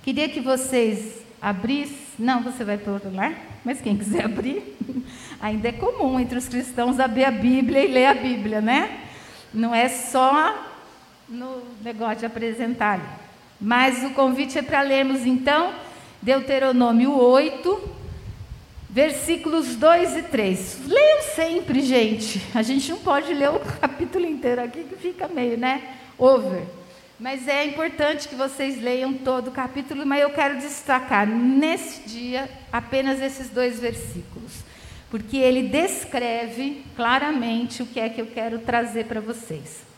Queria 0.03 0.27
que 0.27 0.41
vocês 0.41 1.21
abrissem. 1.41 2.05
Não, 2.19 2.43
você 2.43 2.63
vai 2.63 2.77
pôr 2.77 3.01
lá? 3.13 3.33
Mas 3.63 3.81
quem 3.81 3.97
quiser 3.97 4.25
abrir, 4.25 4.77
ainda 5.41 5.69
é 5.69 5.71
comum 5.71 6.19
entre 6.19 6.37
os 6.37 6.47
cristãos 6.47 6.99
abrir 6.99 7.25
a 7.25 7.31
Bíblia 7.31 7.83
e 7.83 7.87
ler 7.87 8.05
a 8.05 8.13
Bíblia, 8.13 8.61
né? 8.61 8.99
Não 9.53 9.73
é 9.73 9.87
só 9.87 10.74
no 11.27 11.61
negócio 11.83 12.19
de 12.19 12.25
apresentar. 12.25 13.19
Mas 13.59 14.03
o 14.03 14.11
convite 14.11 14.57
é 14.57 14.61
para 14.61 14.81
lermos 14.81 15.25
então 15.25 15.73
Deuteronômio 16.21 17.17
8, 17.17 17.89
versículos 18.89 19.75
2 19.75 20.17
e 20.17 20.23
3. 20.23 20.79
Leiam 20.87 21.21
sempre, 21.35 21.81
gente. 21.81 22.41
A 22.53 22.61
gente 22.61 22.89
não 22.91 22.99
pode 22.99 23.33
ler 23.33 23.49
o 23.49 23.59
capítulo 23.81 24.25
inteiro 24.25 24.63
aqui, 24.63 24.83
que 24.83 24.95
fica 24.95 25.27
meio, 25.27 25.57
né? 25.57 25.97
Over. 26.17 26.63
Mas 27.19 27.47
é 27.47 27.63
importante 27.65 28.27
que 28.27 28.35
vocês 28.35 28.81
leiam 28.81 29.13
todo 29.13 29.47
o 29.47 29.51
capítulo, 29.51 30.05
mas 30.05 30.21
eu 30.21 30.31
quero 30.31 30.57
destacar 30.57 31.25
nesse 31.25 32.01
dia 32.09 32.49
apenas 32.71 33.21
esses 33.21 33.49
dois 33.49 33.79
versículos, 33.79 34.51
porque 35.09 35.37
ele 35.37 35.69
descreve 35.69 36.83
claramente 36.93 37.81
o 37.81 37.85
que 37.85 38.01
é 38.01 38.09
que 38.09 38.19
eu 38.19 38.27
quero 38.27 38.59
trazer 38.59 39.05
para 39.05 39.21
vocês. 39.21 39.94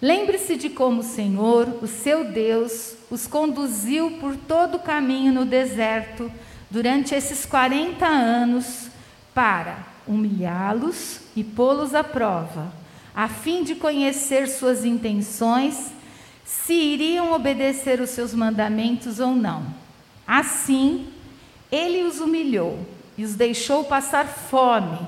Lembre-se 0.00 0.56
de 0.56 0.70
como 0.70 1.00
o 1.00 1.04
Senhor, 1.04 1.78
o 1.82 1.86
seu 1.88 2.24
Deus, 2.24 2.94
os 3.10 3.26
conduziu 3.26 4.12
por 4.20 4.36
todo 4.36 4.76
o 4.76 4.80
caminho 4.80 5.32
no 5.32 5.44
deserto 5.44 6.30
durante 6.70 7.14
esses 7.14 7.44
40 7.44 8.06
anos 8.06 8.88
para 9.34 9.78
humilhá-los 10.06 11.20
e 11.34 11.42
pô-los 11.42 11.94
à 11.94 12.04
prova, 12.04 12.72
a 13.14 13.28
fim 13.28 13.64
de 13.64 13.74
conhecer 13.74 14.46
suas 14.48 14.84
intenções, 14.84 15.92
se 16.44 16.72
iriam 16.72 17.32
obedecer 17.32 18.00
os 18.00 18.10
seus 18.10 18.32
mandamentos 18.32 19.18
ou 19.18 19.34
não. 19.34 19.66
Assim, 20.26 21.08
ele 21.72 22.04
os 22.04 22.20
humilhou 22.20 22.78
e 23.16 23.24
os 23.24 23.34
deixou 23.34 23.82
passar 23.84 24.26
fome, 24.26 24.98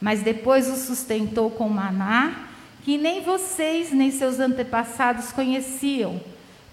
mas 0.00 0.22
depois 0.22 0.68
os 0.68 0.80
sustentou 0.80 1.50
com 1.50 1.68
maná, 1.68 2.50
que 2.84 2.98
nem 2.98 3.22
vocês 3.22 3.90
nem 3.90 4.10
seus 4.10 4.38
antepassados 4.38 5.32
conheciam 5.32 6.20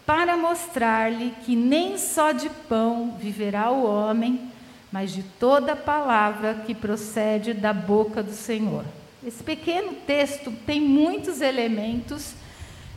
para 0.06 0.36
mostrar-lhe 0.36 1.34
que 1.46 1.56
nem 1.56 1.98
só 1.98 2.34
de 2.34 2.50
pão 2.68 3.18
viverá 3.18 3.72
o 3.72 3.86
homem, 3.86 4.51
mas 4.91 5.13
de 5.13 5.24
toda 5.24 5.74
palavra 5.74 6.63
que 6.65 6.75
procede 6.75 7.53
da 7.53 7.72
boca 7.72 8.22
do 8.22 8.34
Senhor. 8.34 8.84
Esse 9.25 9.41
pequeno 9.41 9.94
texto 10.06 10.51
tem 10.65 10.82
muitos 10.82 11.39
elementos 11.39 12.34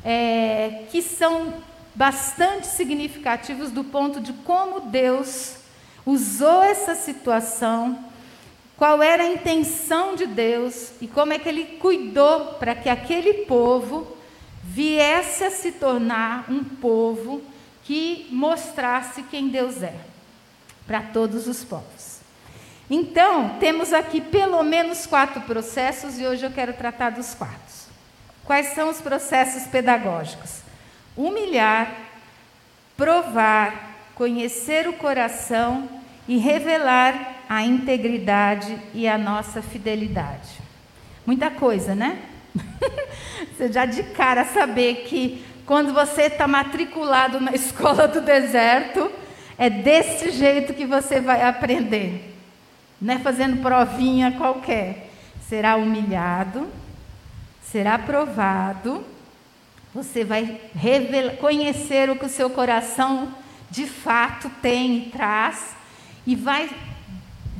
é, 0.04 0.84
que 0.90 1.00
são 1.00 1.54
bastante 1.94 2.66
significativos 2.66 3.70
do 3.70 3.84
ponto 3.84 4.20
de 4.20 4.32
como 4.32 4.80
Deus 4.80 5.58
usou 6.04 6.64
essa 6.64 6.96
situação, 6.96 7.96
qual 8.76 9.02
era 9.02 9.22
a 9.22 9.32
intenção 9.32 10.16
de 10.16 10.26
Deus 10.26 10.92
e 11.00 11.06
como 11.06 11.32
é 11.32 11.38
que 11.38 11.48
ele 11.48 11.64
cuidou 11.78 12.54
para 12.54 12.74
que 12.74 12.88
aquele 12.88 13.44
povo 13.44 14.16
viesse 14.62 15.44
a 15.44 15.50
se 15.50 15.72
tornar 15.72 16.50
um 16.50 16.64
povo 16.64 17.42
que 17.84 18.26
mostrasse 18.30 19.22
quem 19.24 19.48
Deus 19.48 19.82
é 19.82 19.94
para 20.86 21.02
todos 21.02 21.46
os 21.46 21.62
povos. 21.62 22.14
Então, 22.90 23.56
temos 23.60 23.92
aqui 23.92 24.20
pelo 24.20 24.62
menos 24.62 25.06
quatro 25.06 25.40
processos 25.42 26.18
e 26.18 26.26
hoje 26.26 26.44
eu 26.44 26.50
quero 26.50 26.72
tratar 26.74 27.10
dos 27.10 27.34
quatro. 27.34 27.74
Quais 28.44 28.74
são 28.74 28.90
os 28.90 29.00
processos 29.00 29.64
pedagógicos? 29.64 30.60
Humilhar, 31.16 31.94
provar, 32.96 33.94
conhecer 34.14 34.86
o 34.88 34.92
coração 34.94 35.88
e 36.28 36.36
revelar 36.36 37.33
a 37.48 37.64
integridade 37.64 38.76
e 38.92 39.08
a 39.08 39.18
nossa 39.18 39.62
fidelidade. 39.62 40.60
Muita 41.26 41.50
coisa, 41.50 41.94
né? 41.94 42.18
você 43.56 43.72
já 43.72 43.86
de 43.86 44.02
cara 44.02 44.44
saber 44.44 45.04
que 45.08 45.44
quando 45.66 45.92
você 45.92 46.22
está 46.22 46.46
matriculado 46.46 47.40
na 47.40 47.52
escola 47.52 48.06
do 48.06 48.20
deserto, 48.20 49.10
é 49.56 49.70
desse 49.70 50.30
jeito 50.30 50.74
que 50.74 50.84
você 50.84 51.20
vai 51.20 51.42
aprender. 51.42 52.34
Não 53.00 53.14
é 53.14 53.18
fazendo 53.18 53.62
provinha 53.62 54.32
qualquer. 54.32 55.10
Será 55.48 55.76
humilhado, 55.76 56.68
será 57.62 57.98
provado, 57.98 59.04
você 59.94 60.24
vai 60.24 60.60
revelar, 60.74 61.36
conhecer 61.36 62.10
o 62.10 62.16
que 62.16 62.24
o 62.24 62.28
seu 62.28 62.50
coração 62.50 63.32
de 63.70 63.86
fato 63.86 64.50
tem 64.60 64.98
e 64.98 65.10
traz, 65.10 65.76
e 66.26 66.34
vai 66.34 66.68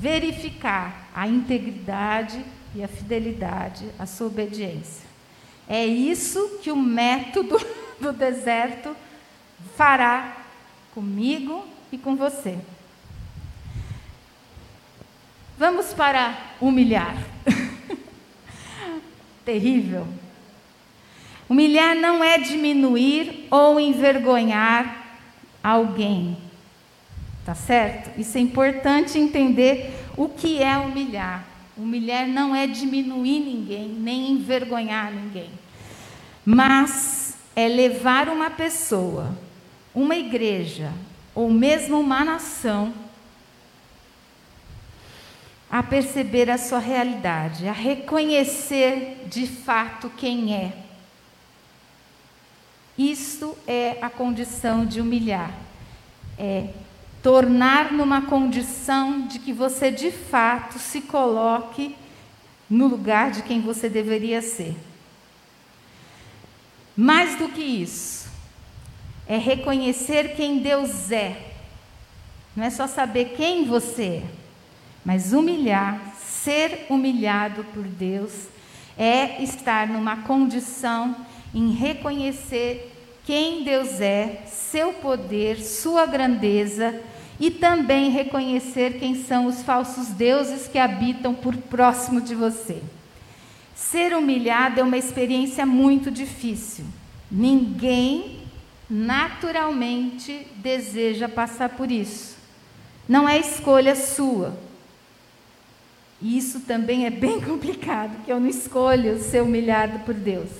verificar 0.05 1.09
a 1.15 1.27
integridade 1.27 2.45
e 2.75 2.85
a 2.85 2.89
fidelidade, 2.89 3.87
a 3.99 4.05
sua 4.05 4.27
obediência. 4.27 5.07
É 5.67 5.87
isso 5.87 6.59
que 6.63 6.71
o 6.71 6.77
método 6.77 7.59
do 7.99 8.13
deserto 8.13 8.95
fará 9.75 10.37
comigo 10.93 11.67
e 11.91 11.97
com 11.97 12.17
você. 12.17 12.59
Vamos 15.57 15.95
para 15.95 16.37
humilhar. 16.61 17.17
Terrível. 19.43 20.07
Humilhar 21.49 21.95
não 21.97 22.23
é 22.23 22.37
diminuir 22.37 23.47
ou 23.51 23.81
envergonhar 23.81 25.17
alguém. 25.63 26.37
Tá 27.45 27.55
certo? 27.55 28.19
Isso 28.19 28.39
é 28.39 28.41
importante 28.41 29.19
entender 29.19 29.95
o 30.17 30.29
que 30.29 30.63
é 30.63 30.79
humilhar. 30.79 31.45
Humilhar 31.77 32.27
não 32.27 32.55
é 32.55 32.67
diminuir 32.67 33.41
ninguém, 33.41 33.89
nem 33.89 34.31
envergonhar 34.31 35.13
ninguém. 35.13 35.51
Mas 36.45 37.37
é 37.55 37.69
levar 37.69 38.29
uma 38.29 38.49
pessoa, 38.51 39.37
uma 39.95 40.17
igreja, 40.17 40.91
ou 41.35 41.51
mesmo 41.51 42.01
uma 42.01 42.25
nação, 42.25 42.95
a 45.71 45.83
perceber 45.83 46.49
a 46.49 46.57
sua 46.57 46.79
realidade, 46.79 47.67
a 47.67 47.73
reconhecer 47.73 49.27
de 49.27 49.47
fato 49.47 50.11
quem 50.17 50.55
é. 50.55 50.73
Isto 52.97 53.59
é 53.67 53.99
a 54.01 54.09
condição 54.09 54.87
de 54.87 55.01
humilhar. 55.01 55.51
É 56.39 56.69
tornar 57.25 57.91
numa 57.91 58.21
condição 58.21 59.27
de 59.27 59.39
que 59.39 59.51
você 59.51 59.91
de 59.91 60.11
fato 60.11 60.79
se 60.79 61.01
coloque 61.01 61.97
no 62.69 62.87
lugar 62.87 63.31
de 63.31 63.43
quem 63.43 63.63
você 63.63 63.89
deveria 63.89 64.43
ser. 64.43 64.77
Mais 66.95 67.39
do 67.39 67.49
que 67.49 67.63
isso, 67.63 68.29
é 69.27 69.39
reconhecer 69.39 70.37
quem 70.37 70.59
Deus 70.59 71.11
é. 71.11 71.55
Não 72.55 72.63
é 72.63 72.69
só 72.69 72.87
saber 72.87 73.33
quem 73.35 73.65
você 73.65 74.23
é, 74.23 74.23
mas 75.03 75.33
humilhar, 75.33 75.99
ser 76.21 76.85
humilhado 76.91 77.65
por 77.73 77.85
Deus, 77.85 78.49
é 78.99 79.43
estar 79.43 79.89
numa 79.89 80.19
condição 80.19 81.17
em 81.55 81.71
reconhecer 81.71 82.93
quem 83.25 83.65
Deus 83.65 83.99
é, 84.03 84.43
seu 84.47 84.93
poder, 84.93 85.59
sua 85.59 86.05
grandeza 86.05 87.01
e 87.39 87.51
também 87.51 88.11
reconhecer 88.11 88.99
quem 88.99 89.15
são 89.25 89.47
os 89.47 89.63
falsos 89.63 90.09
deuses 90.09 90.69
que 90.69 90.79
habitam 90.79 91.35
por 91.35 91.57
próximo 91.57 92.21
de 92.21 92.35
você. 92.35 92.83
Ser 93.75 94.15
humilhado 94.15 94.81
é 94.81 94.83
uma 94.83 94.97
experiência 94.97 95.67
muito 95.67 96.11
difícil. 96.11 96.85
Ninguém 97.31 98.41
naturalmente 98.89 100.47
deseja 100.57 101.29
passar 101.29 101.71
por 101.71 101.91
isso. 101.91 102.37
Não 103.09 103.29
é 103.29 103.39
escolha 103.39 103.97
sua. 103.97 104.57
E 106.23 106.39
isso 106.39 106.61
também 106.61 107.05
é 107.05 107.11
bem 107.11 107.41
complicado, 107.43 108.25
que 108.25 108.33
eu 108.33 108.39
não 108.39 108.49
escolho 108.49 109.21
ser 109.21 109.43
humilhado 109.43 110.01
por 110.01 110.15
Deus. 110.15 110.51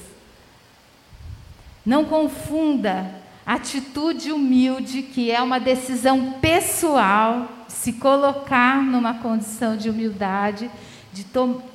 Não 1.87 2.05
confunda 2.05 3.24
Atitude 3.47 4.33
humilde, 4.33 5.03
que 5.03 5.31
é 5.31 5.43
uma 5.43 5.61
decisão 5.61 6.33
pessoal, 6.41 7.49
se 7.69 7.93
colocar 7.95 8.83
numa 8.83 9.15
condição 9.15 9.77
de 9.77 9.91
humildade, 9.91 10.71
de 11.13 11.27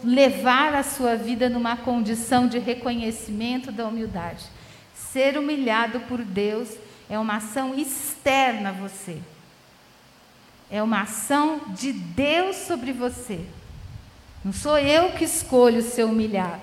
levar 0.04 0.74
a 0.74 0.84
sua 0.84 1.16
vida 1.16 1.48
numa 1.48 1.78
condição 1.78 2.48
de 2.48 2.58
reconhecimento 2.58 3.72
da 3.72 3.88
humildade. 3.88 4.46
Ser 4.96 5.38
humilhado 5.38 6.00
por 6.02 6.24
Deus 6.24 6.70
é 7.10 7.18
uma 7.18 7.38
ação 7.38 7.74
externa 7.74 8.70
a 8.70 8.74
você. 8.74 9.18
É 10.72 10.82
uma 10.84 11.02
ação 11.02 11.62
de 11.70 11.92
Deus 11.92 12.56
sobre 12.56 12.92
você. 12.92 13.40
Não 14.44 14.54
sou 14.54 14.78
eu 14.78 15.12
que 15.12 15.24
escolho 15.24 15.82
ser 15.82 16.04
humilhado. 16.04 16.62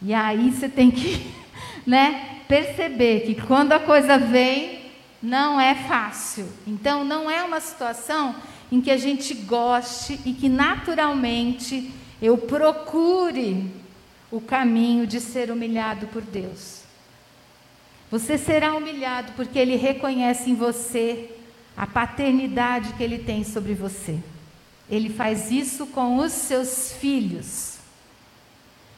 E 0.00 0.12
aí 0.12 0.50
você 0.50 0.68
tem 0.68 0.90
que, 0.90 1.32
né, 1.86 2.31
perceber 2.52 3.20
que 3.20 3.34
quando 3.34 3.72
a 3.72 3.80
coisa 3.80 4.18
vem, 4.18 4.80
não 5.22 5.58
é 5.58 5.74
fácil. 5.74 6.46
Então, 6.66 7.02
não 7.02 7.30
é 7.30 7.42
uma 7.42 7.60
situação 7.60 8.36
em 8.70 8.78
que 8.78 8.90
a 8.90 8.98
gente 8.98 9.32
goste 9.32 10.20
e 10.26 10.34
que 10.34 10.50
naturalmente 10.50 11.90
eu 12.20 12.36
procure 12.36 13.70
o 14.30 14.38
caminho 14.38 15.06
de 15.06 15.18
ser 15.18 15.50
humilhado 15.50 16.08
por 16.08 16.20
Deus. 16.20 16.82
Você 18.10 18.36
será 18.36 18.74
humilhado 18.74 19.32
porque 19.32 19.58
Ele 19.58 19.76
reconhece 19.76 20.50
em 20.50 20.54
você 20.54 21.30
a 21.74 21.86
paternidade 21.86 22.92
que 22.92 23.02
Ele 23.02 23.16
tem 23.16 23.44
sobre 23.44 23.72
você. 23.72 24.18
Ele 24.90 25.08
faz 25.08 25.50
isso 25.50 25.86
com 25.86 26.18
os 26.18 26.32
seus 26.32 26.92
filhos. 26.92 27.71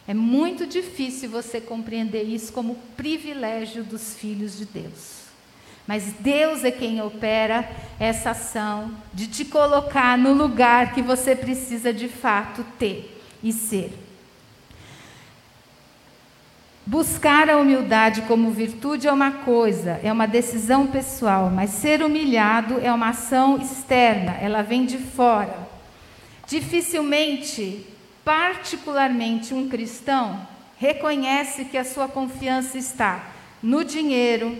É 0.06 0.12
muito 0.12 0.66
difícil 0.66 1.30
você 1.30 1.60
compreender 1.60 2.24
isso 2.24 2.52
como 2.52 2.76
privilégio 2.96 3.82
dos 3.82 4.14
filhos 4.14 4.58
de 4.58 4.66
Deus. 4.66 5.24
Mas 5.86 6.14
Deus 6.18 6.64
é 6.64 6.70
quem 6.70 7.00
opera 7.02 7.68
essa 7.98 8.30
ação 8.30 8.90
de 9.12 9.26
te 9.26 9.44
colocar 9.44 10.16
no 10.16 10.32
lugar 10.32 10.94
que 10.94 11.02
você 11.02 11.34
precisa 11.34 11.92
de 11.92 12.08
fato 12.08 12.64
ter 12.78 13.20
e 13.42 13.52
ser. 13.52 13.92
Buscar 16.86 17.48
a 17.48 17.56
humildade 17.56 18.22
como 18.22 18.50
virtude 18.50 19.08
é 19.08 19.12
uma 19.12 19.30
coisa, 19.30 19.98
é 20.02 20.12
uma 20.12 20.26
decisão 20.26 20.86
pessoal, 20.86 21.48
mas 21.48 21.70
ser 21.70 22.02
humilhado 22.02 22.78
é 22.80 22.92
uma 22.92 23.08
ação 23.08 23.56
externa, 23.56 24.32
ela 24.32 24.62
vem 24.62 24.84
de 24.84 24.98
fora. 24.98 25.66
Dificilmente 26.46 27.86
particularmente 28.24 29.52
um 29.52 29.68
cristão, 29.68 30.46
reconhece 30.78 31.66
que 31.66 31.76
a 31.76 31.84
sua 31.84 32.08
confiança 32.08 32.78
está 32.78 33.30
no 33.62 33.84
dinheiro, 33.84 34.58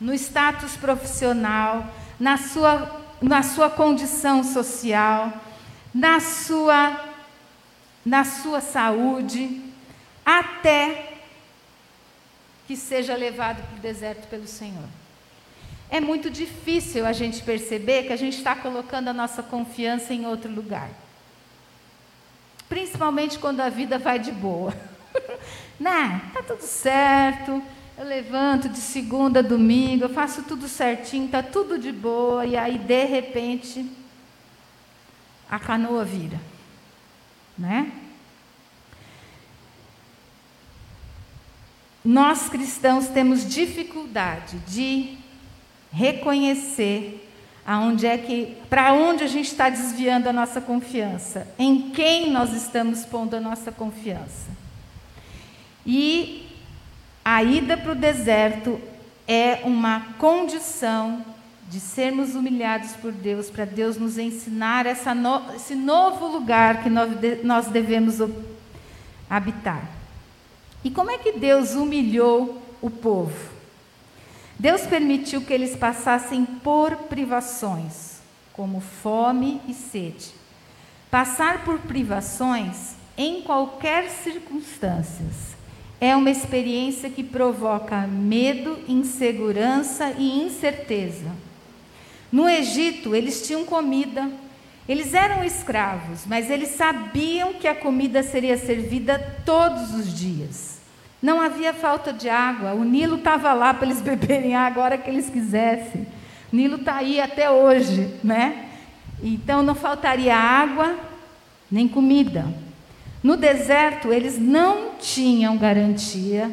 no 0.00 0.14
status 0.14 0.76
profissional, 0.76 1.86
na 2.18 2.36
sua, 2.36 3.00
na 3.20 3.42
sua 3.42 3.68
condição 3.68 4.42
social, 4.42 5.32
na 5.94 6.20
sua, 6.20 7.14
na 8.04 8.24
sua 8.24 8.60
saúde, 8.60 9.62
até 10.24 11.18
que 12.66 12.76
seja 12.76 13.14
levado 13.14 13.62
para 13.62 13.76
o 13.76 13.80
deserto 13.80 14.26
pelo 14.28 14.46
Senhor. 14.46 14.88
É 15.90 16.00
muito 16.00 16.30
difícil 16.30 17.04
a 17.04 17.12
gente 17.12 17.42
perceber 17.42 18.04
que 18.04 18.12
a 18.12 18.16
gente 18.16 18.38
está 18.38 18.56
colocando 18.56 19.08
a 19.08 19.12
nossa 19.12 19.42
confiança 19.42 20.14
em 20.14 20.26
outro 20.26 20.50
lugar 20.50 20.88
principalmente 22.72 23.38
quando 23.38 23.60
a 23.60 23.68
vida 23.68 23.98
vai 23.98 24.18
de 24.18 24.32
boa. 24.32 24.74
né? 25.78 26.22
Tá 26.32 26.42
tudo 26.42 26.62
certo. 26.62 27.62
Eu 27.98 28.06
levanto 28.06 28.66
de 28.66 28.78
segunda 28.78 29.40
a 29.40 29.42
domingo, 29.42 30.04
eu 30.04 30.08
faço 30.08 30.42
tudo 30.44 30.66
certinho, 30.66 31.28
tá 31.28 31.42
tudo 31.42 31.78
de 31.78 31.92
boa 31.92 32.46
e 32.46 32.56
aí 32.56 32.78
de 32.78 33.04
repente 33.04 33.86
a 35.50 35.58
canoa 35.58 36.02
vira, 36.02 36.40
né? 37.58 37.92
Nós 42.02 42.48
cristãos 42.48 43.08
temos 43.08 43.46
dificuldade 43.46 44.56
de 44.60 45.18
reconhecer 45.92 47.21
Aonde 47.64 48.06
é 48.06 48.18
que, 48.18 48.56
para 48.68 48.92
onde 48.92 49.22
a 49.22 49.28
gente 49.28 49.46
está 49.46 49.68
desviando 49.68 50.28
a 50.28 50.32
nossa 50.32 50.60
confiança? 50.60 51.46
Em 51.58 51.90
quem 51.90 52.30
nós 52.30 52.52
estamos 52.52 53.04
pondo 53.04 53.34
a 53.34 53.40
nossa 53.40 53.70
confiança? 53.70 54.50
E 55.86 56.48
a 57.24 57.42
ida 57.42 57.76
para 57.76 57.92
o 57.92 57.94
deserto 57.94 58.80
é 59.28 59.60
uma 59.64 60.14
condição 60.18 61.24
de 61.68 61.78
sermos 61.78 62.34
humilhados 62.34 62.92
por 62.92 63.12
Deus, 63.12 63.48
para 63.48 63.64
Deus 63.64 63.96
nos 63.96 64.18
ensinar 64.18 64.84
no, 65.14 65.54
esse 65.54 65.74
novo 65.74 66.26
lugar 66.26 66.82
que 66.82 66.90
nós, 66.90 67.10
nós 67.42 67.66
devemos 67.68 68.18
habitar. 69.30 69.88
E 70.84 70.90
como 70.90 71.10
é 71.10 71.18
que 71.18 71.32
Deus 71.32 71.74
humilhou 71.74 72.60
o 72.82 72.90
povo? 72.90 73.51
Deus 74.62 74.82
permitiu 74.82 75.40
que 75.40 75.52
eles 75.52 75.74
passassem 75.74 76.44
por 76.44 76.94
privações, 77.08 78.20
como 78.52 78.80
fome 78.80 79.60
e 79.66 79.74
sede. 79.74 80.28
Passar 81.10 81.64
por 81.64 81.80
privações 81.80 82.92
em 83.16 83.42
qualquer 83.42 84.08
circunstâncias 84.08 85.56
é 86.00 86.14
uma 86.14 86.30
experiência 86.30 87.10
que 87.10 87.24
provoca 87.24 88.06
medo, 88.06 88.78
insegurança 88.86 90.14
e 90.16 90.44
incerteza. 90.44 91.32
No 92.30 92.48
Egito, 92.48 93.16
eles 93.16 93.44
tinham 93.44 93.64
comida, 93.64 94.30
eles 94.88 95.12
eram 95.12 95.42
escravos, 95.42 96.20
mas 96.24 96.48
eles 96.48 96.68
sabiam 96.76 97.54
que 97.54 97.66
a 97.66 97.74
comida 97.74 98.22
seria 98.22 98.56
servida 98.56 99.42
todos 99.44 99.92
os 99.92 100.16
dias. 100.16 100.71
Não 101.22 101.40
havia 101.40 101.72
falta 101.72 102.12
de 102.12 102.28
água, 102.28 102.74
o 102.74 102.82
Nilo 102.82 103.16
estava 103.16 103.54
lá 103.54 103.72
para 103.72 103.86
eles 103.86 104.00
beberem 104.02 104.56
água 104.56 104.82
a 104.82 104.86
hora 104.86 104.98
que 104.98 105.08
eles 105.08 105.30
quisessem. 105.30 106.06
O 106.52 106.56
Nilo 106.56 106.76
está 106.76 106.96
aí 106.96 107.20
até 107.20 107.50
hoje, 107.50 108.12
né? 108.24 108.68
Então 109.22 109.62
não 109.62 109.74
faltaria 109.74 110.36
água 110.36 110.96
nem 111.70 111.86
comida. 111.86 112.44
No 113.22 113.36
deserto, 113.36 114.12
eles 114.12 114.36
não 114.36 114.96
tinham 115.00 115.56
garantia 115.56 116.50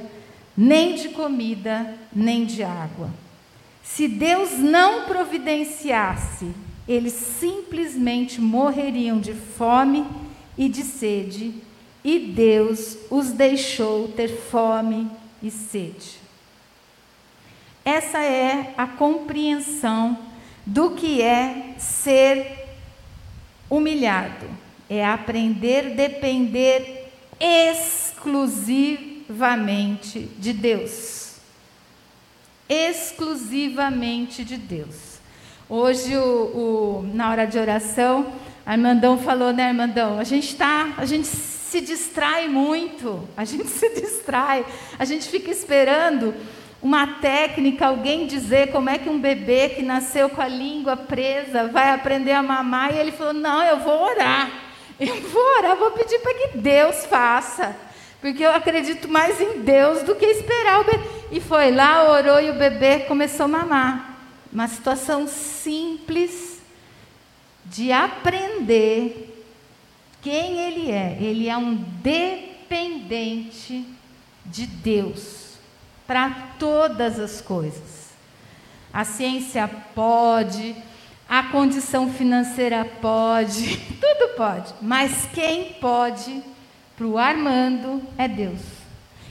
nem 0.55 0.93
de 0.93 1.09
comida, 1.09 1.95
nem 2.13 2.45
de 2.45 2.61
água. 2.63 3.09
Se 3.81 4.07
Deus 4.07 4.59
não 4.59 5.05
providenciasse, 5.05 6.51
eles 6.87 7.13
simplesmente 7.13 8.41
morreriam 8.41 9.19
de 9.19 9.33
fome 9.33 10.05
e 10.57 10.67
de 10.67 10.83
sede, 10.83 11.53
e 12.03 12.19
Deus 12.19 12.97
os 13.09 13.31
deixou 13.31 14.07
ter 14.09 14.29
fome 14.29 15.09
e 15.41 15.51
sede. 15.51 16.17
Essa 17.83 18.19
é 18.19 18.73
a 18.77 18.87
compreensão 18.87 20.17
do 20.65 20.91
que 20.91 21.21
é 21.21 21.75
ser 21.77 22.67
humilhado 23.69 24.47
é 24.89 25.05
aprender 25.05 25.85
a 25.85 25.95
depender 25.95 27.11
exclusivamente 27.39 30.21
de 30.39 30.51
Deus. 30.51 31.35
Exclusivamente 32.67 34.43
de 34.43 34.57
Deus. 34.57 35.19
Hoje, 35.69 36.17
o, 36.17 37.03
o, 37.03 37.11
na 37.13 37.29
hora 37.29 37.45
de 37.45 37.59
oração, 37.59 38.33
a 38.65 38.71
Armandão 38.71 39.19
falou, 39.19 39.53
né, 39.53 39.67
Armandão? 39.67 40.17
A 40.17 40.23
gente 40.23 40.55
tá, 40.55 40.95
a 40.97 41.05
gente 41.05 41.27
se 41.69 41.81
distrai 41.81 42.47
muito, 42.47 43.27
a 43.37 43.45
gente 43.45 43.67
se 43.69 43.89
distrai, 43.89 44.65
a 44.97 45.05
gente 45.05 45.29
fica 45.29 45.51
esperando 45.51 46.33
uma 46.81 47.19
técnica, 47.19 47.87
alguém 47.87 48.25
dizer 48.25 48.71
como 48.71 48.89
é 48.89 48.97
que 48.97 49.09
um 49.09 49.19
bebê 49.19 49.69
que 49.69 49.83
nasceu 49.83 50.29
com 50.29 50.41
a 50.41 50.47
língua 50.47 50.97
presa 50.97 51.67
vai 51.67 51.91
aprender 51.91 52.31
a 52.31 52.41
mamar, 52.41 52.93
e 52.93 52.97
ele 52.97 53.11
falou: 53.11 53.33
Não, 53.33 53.61
eu 53.63 53.79
vou 53.79 54.01
orar. 54.01 54.49
Eu 54.99 55.15
vou 55.21 55.41
orar, 55.57 55.77
vou 55.77 55.91
pedir 55.91 56.19
para 56.19 56.33
que 56.33 56.57
Deus 56.57 57.05
faça. 57.05 57.73
Porque 58.19 58.43
eu 58.43 58.51
acredito 58.51 59.07
mais 59.07 59.39
em 59.39 59.61
Deus 59.61 60.03
do 60.03 60.13
que 60.13 60.25
esperar 60.25 60.81
o 60.81 60.83
bebê. 60.83 61.07
E 61.31 61.39
foi 61.39 61.71
lá, 61.71 62.11
orou 62.11 62.41
e 62.41 62.49
o 62.49 62.55
bebê 62.55 62.99
começou 63.07 63.45
a 63.45 63.47
mamar. 63.47 64.19
Uma 64.51 64.67
situação 64.67 65.25
simples 65.25 66.59
de 67.63 67.93
aprender 67.93 69.28
quem 70.21 70.59
ele 70.59 70.91
é. 70.91 71.17
Ele 71.19 71.47
é 71.47 71.57
um 71.57 71.75
dependente 72.01 73.85
de 74.45 74.65
Deus 74.65 75.57
para 76.07 76.53
todas 76.57 77.19
as 77.19 77.39
coisas. 77.41 78.09
A 78.91 79.03
ciência 79.03 79.67
pode, 79.93 80.75
a 81.27 81.43
condição 81.43 82.11
financeira 82.11 82.83
pode, 82.83 83.77
tudo 84.01 84.35
pode, 84.35 84.73
mas 84.81 85.27
quem 85.33 85.73
pode 85.73 86.41
para 86.97 87.05
o 87.05 87.17
Armando 87.17 88.01
é 88.17 88.27
Deus. 88.27 88.59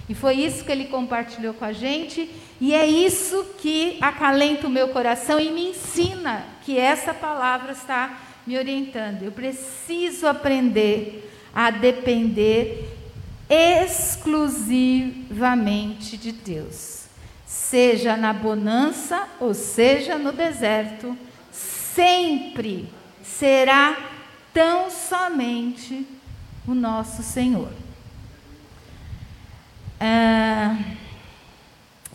E 0.08 0.14
foi 0.14 0.36
isso 0.36 0.64
que 0.64 0.72
ele 0.72 0.86
compartilhou 0.86 1.52
com 1.52 1.64
a 1.64 1.72
gente, 1.72 2.30
e 2.60 2.72
é 2.72 2.86
isso 2.86 3.44
que 3.58 3.98
acalenta 4.00 4.66
o 4.66 4.70
meu 4.70 4.88
coração 4.88 5.38
e 5.38 5.50
me 5.50 5.70
ensina 5.70 6.44
que 6.64 6.78
essa 6.78 7.12
palavra 7.12 7.72
está 7.72 8.18
me 8.48 8.56
orientando. 8.56 9.24
Eu 9.24 9.30
preciso 9.30 10.26
aprender 10.26 11.30
a 11.54 11.70
depender 11.70 12.96
exclusivamente 13.46 16.16
de 16.16 16.32
Deus, 16.32 17.04
seja 17.44 18.16
na 18.16 18.32
bonança 18.32 19.28
ou 19.38 19.52
seja 19.52 20.16
no 20.16 20.32
deserto 20.32 21.14
sempre 21.52 22.88
será 23.22 23.98
tão 24.54 24.90
somente 24.90 26.06
o 26.66 26.74
nosso 26.74 27.22
Senhor. 27.22 27.68
Ah, 30.00 30.74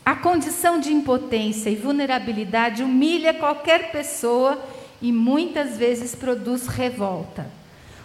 a 0.04 0.16
condição 0.16 0.80
de 0.80 0.92
impotência 0.92 1.70
e 1.70 1.76
vulnerabilidade 1.76 2.82
humilha 2.82 3.36
qualquer 3.36 3.92
pessoa 3.92 4.73
e 5.04 5.12
muitas 5.12 5.78
vezes 5.78 6.16
produz 6.16 6.66
revolta. 6.66 7.46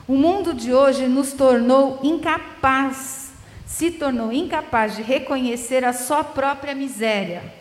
O 0.06 0.14
mundo 0.14 0.52
de 0.52 0.74
hoje 0.74 1.08
nos 1.08 1.32
tornou 1.32 1.98
incapaz, 2.02 3.32
se 3.64 3.90
tornou 3.90 4.30
incapaz 4.30 4.96
de 4.96 5.02
reconhecer 5.02 5.82
a 5.82 5.94
sua 5.94 6.22
própria 6.22 6.74
miséria 6.74 7.56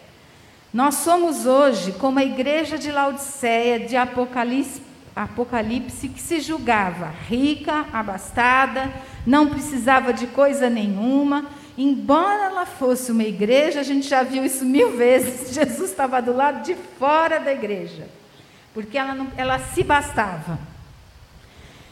nós 0.74 0.96
somos 0.96 1.46
hoje 1.46 1.94
como 1.94 2.20
a 2.20 2.24
igreja 2.24 2.78
de 2.78 2.92
Laodiceia 2.92 3.80
de 3.80 3.96
Apocalipse, 3.96 4.82
Apocalipse 5.16 6.10
que 6.10 6.22
se 6.22 6.40
julgava 6.42 7.12
rica, 7.28 7.86
abastada, 7.92 8.92
não 9.26 9.48
precisava 9.48 10.14
de 10.14 10.28
coisa 10.28 10.70
nenhuma. 10.70 11.46
Embora 11.78 12.46
ela 12.46 12.66
fosse 12.66 13.12
uma 13.12 13.24
igreja, 13.24 13.80
a 13.80 13.84
gente 13.84 14.08
já 14.08 14.24
viu 14.24 14.46
isso 14.46 14.66
mil 14.66 14.92
vezes. 14.98 15.54
Jesus 15.54 15.90
estava 15.90 16.22
do 16.22 16.36
lado 16.36 16.64
de 16.64 16.76
fora 17.00 17.40
da 17.40 17.52
igreja, 17.52 18.08
porque 18.74 18.98
ela, 18.98 19.14
não, 19.14 19.32
ela 19.36 19.60
se 19.60 19.84
bastava. 19.84 20.60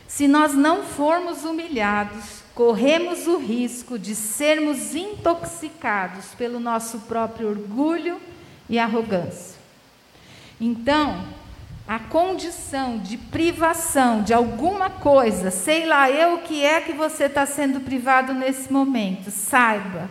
Se 0.08 0.28
nós 0.28 0.54
não 0.54 0.84
formos 0.84 1.44
humilhados, 1.44 2.44
corremos 2.54 3.28
o 3.28 3.38
risco 3.38 4.00
de 4.00 4.16
sermos 4.16 4.96
intoxicados 4.96 6.28
pelo 6.38 6.60
nosso 6.60 7.00
próprio 7.02 7.50
orgulho 7.50 8.20
e 8.70 8.80
arrogância. 8.80 9.56
Então, 10.60 11.26
a 11.88 12.00
condição 12.00 12.98
de 12.98 13.18
privação 13.18 14.24
de 14.24 14.34
alguma 14.34 14.90
coisa, 14.90 15.52
sei 15.52 15.86
lá 15.86 16.10
eu 16.10 16.36
o 16.36 16.42
que 16.42 16.64
é 16.64 16.82
que 16.82 16.94
você 16.94 17.26
está 17.26 17.46
sendo 17.46 17.82
privado 17.82 18.34
nesse 18.34 18.72
momento, 18.72 19.30
saiba 19.30 20.10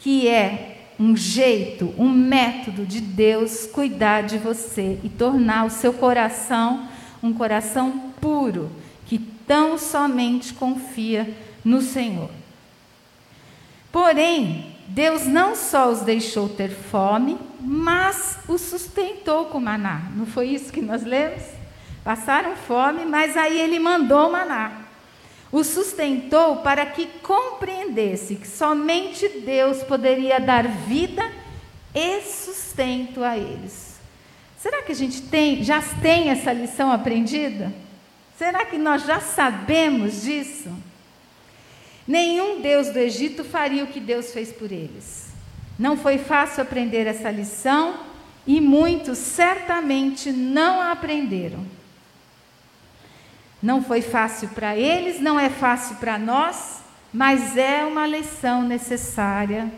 que 0.00 0.28
é 0.28 0.77
um 0.98 1.16
jeito, 1.16 1.94
um 1.98 2.08
método 2.08 2.84
de 2.84 3.00
Deus 3.00 3.66
cuidar 3.66 4.22
de 4.22 4.38
você 4.38 4.98
e 5.02 5.08
tornar 5.08 5.64
o 5.66 5.70
seu 5.70 5.92
coração 5.92 6.88
um 7.22 7.32
coração 7.32 8.12
puro, 8.20 8.70
que 9.06 9.18
tão 9.18 9.78
somente 9.78 10.54
confia 10.54 11.34
no 11.64 11.80
Senhor. 11.80 12.30
Porém, 13.90 14.76
Deus 14.88 15.26
não 15.26 15.56
só 15.56 15.90
os 15.90 16.00
deixou 16.00 16.48
ter 16.48 16.70
fome, 16.70 17.38
mas 17.60 18.38
os 18.48 18.60
sustentou 18.60 19.46
com 19.46 19.60
maná. 19.60 20.02
Não 20.14 20.26
foi 20.26 20.48
isso 20.48 20.72
que 20.72 20.80
nós 20.80 21.02
lemos? 21.02 21.42
Passaram 22.04 22.56
fome, 22.56 23.04
mas 23.04 23.36
aí 23.36 23.60
ele 23.60 23.78
mandou 23.78 24.30
maná. 24.30 24.87
O 25.50 25.64
sustentou 25.64 26.56
para 26.56 26.84
que 26.86 27.06
compreendesse 27.22 28.36
que 28.36 28.46
somente 28.46 29.28
Deus 29.28 29.82
poderia 29.82 30.38
dar 30.38 30.68
vida 30.68 31.30
e 31.94 32.20
sustento 32.20 33.24
a 33.24 33.36
eles. 33.36 33.98
Será 34.58 34.82
que 34.82 34.92
a 34.92 34.94
gente 34.94 35.22
tem, 35.22 35.62
já 35.62 35.80
tem 35.80 36.30
essa 36.30 36.52
lição 36.52 36.92
aprendida? 36.92 37.72
Será 38.36 38.64
que 38.66 38.76
nós 38.76 39.04
já 39.04 39.20
sabemos 39.20 40.22
disso? 40.22 40.70
Nenhum 42.06 42.60
Deus 42.60 42.88
do 42.88 42.98
Egito 42.98 43.44
faria 43.44 43.84
o 43.84 43.88
que 43.88 44.00
Deus 44.00 44.32
fez 44.32 44.52
por 44.52 44.70
eles. 44.70 45.28
Não 45.78 45.96
foi 45.96 46.18
fácil 46.18 46.62
aprender 46.62 47.06
essa 47.06 47.30
lição 47.30 48.00
e 48.46 48.60
muitos 48.60 49.18
certamente 49.18 50.32
não 50.32 50.80
a 50.80 50.92
aprenderam. 50.92 51.77
Não 53.62 53.82
foi 53.82 54.02
fácil 54.02 54.48
para 54.50 54.76
eles, 54.76 55.20
não 55.20 55.38
é 55.38 55.50
fácil 55.50 55.96
para 55.96 56.16
nós, 56.16 56.80
mas 57.12 57.56
é 57.56 57.84
uma 57.84 58.06
lição 58.06 58.62
necessária 58.62 59.70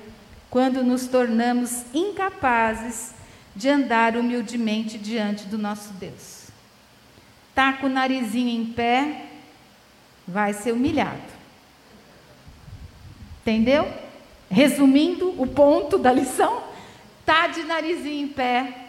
quando 0.50 0.84
nos 0.84 1.06
tornamos 1.06 1.84
incapazes 1.94 3.14
de 3.56 3.68
andar 3.68 4.16
humildemente 4.16 4.98
diante 4.98 5.46
do 5.46 5.56
nosso 5.56 5.94
Deus. 5.94 6.48
Tá 7.54 7.72
com 7.72 7.86
o 7.86 7.90
narizinho 7.90 8.48
em 8.48 8.66
pé, 8.66 9.26
vai 10.28 10.52
ser 10.52 10.72
humilhado. 10.72 11.40
Entendeu? 13.40 13.90
Resumindo 14.50 15.40
o 15.40 15.46
ponto 15.46 15.96
da 15.96 16.12
lição, 16.12 16.62
tá 17.24 17.46
de 17.46 17.62
narizinho 17.62 18.26
em 18.26 18.28
pé, 18.28 18.88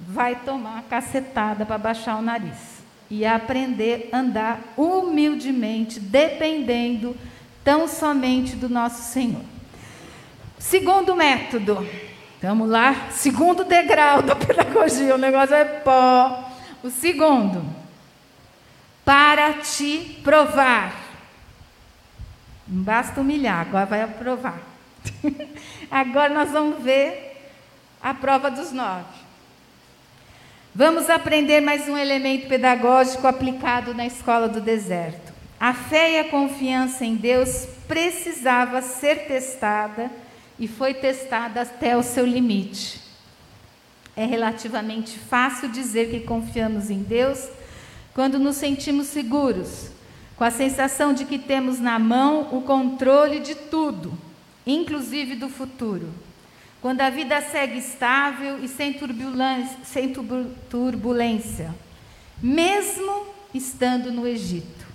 vai 0.00 0.34
tomar 0.36 0.82
cacetada 0.84 1.64
para 1.64 1.78
baixar 1.78 2.16
o 2.16 2.22
nariz 2.22 2.73
e 3.14 3.24
aprender 3.24 4.08
a 4.10 4.18
andar 4.18 4.60
humildemente, 4.76 6.00
dependendo 6.00 7.16
tão 7.62 7.86
somente 7.86 8.56
do 8.56 8.68
nosso 8.68 9.02
Senhor. 9.02 9.42
Segundo 10.58 11.14
método. 11.14 11.86
Vamos 12.42 12.68
lá, 12.68 13.10
segundo 13.12 13.64
degrau 13.64 14.20
da 14.20 14.34
pedagogia, 14.36 15.14
o 15.14 15.18
negócio 15.18 15.54
é 15.54 15.64
pó. 15.64 16.50
O 16.82 16.90
segundo, 16.90 17.64
para 19.04 19.54
te 19.54 20.20
provar. 20.24 20.92
Não 22.66 22.82
basta 22.82 23.20
humilhar, 23.20 23.60
agora 23.60 23.86
vai 23.86 24.02
aprovar. 24.02 24.60
agora 25.88 26.34
nós 26.34 26.50
vamos 26.50 26.82
ver 26.82 27.52
a 28.02 28.12
prova 28.12 28.50
dos 28.50 28.72
nove. 28.72 29.23
Vamos 30.76 31.08
aprender 31.08 31.60
mais 31.60 31.88
um 31.88 31.96
elemento 31.96 32.48
pedagógico 32.48 33.28
aplicado 33.28 33.94
na 33.94 34.04
escola 34.04 34.48
do 34.48 34.60
deserto. 34.60 35.32
A 35.60 35.72
fé 35.72 36.14
e 36.14 36.18
a 36.18 36.28
confiança 36.28 37.04
em 37.04 37.14
Deus 37.14 37.68
precisava 37.86 38.82
ser 38.82 39.28
testada 39.28 40.10
e 40.58 40.66
foi 40.66 40.92
testada 40.92 41.62
até 41.62 41.96
o 41.96 42.02
seu 42.02 42.26
limite. 42.26 43.00
É 44.16 44.24
relativamente 44.26 45.16
fácil 45.16 45.68
dizer 45.68 46.10
que 46.10 46.26
confiamos 46.26 46.90
em 46.90 47.04
Deus 47.04 47.48
quando 48.12 48.36
nos 48.36 48.56
sentimos 48.56 49.06
seguros, 49.06 49.90
com 50.34 50.42
a 50.42 50.50
sensação 50.50 51.14
de 51.14 51.24
que 51.24 51.38
temos 51.38 51.78
na 51.78 52.00
mão 52.00 52.48
o 52.50 52.62
controle 52.62 53.38
de 53.38 53.54
tudo, 53.54 54.12
inclusive 54.66 55.36
do 55.36 55.48
futuro. 55.48 56.12
Quando 56.84 57.00
a 57.00 57.08
vida 57.08 57.40
segue 57.40 57.78
estável 57.78 58.62
e 58.62 58.68
sem 58.68 58.92
turbulência, 58.92 59.78
sem 59.84 60.12
turbulência 60.68 61.74
mesmo 62.42 63.24
estando 63.54 64.12
no 64.12 64.26
Egito. 64.26 64.86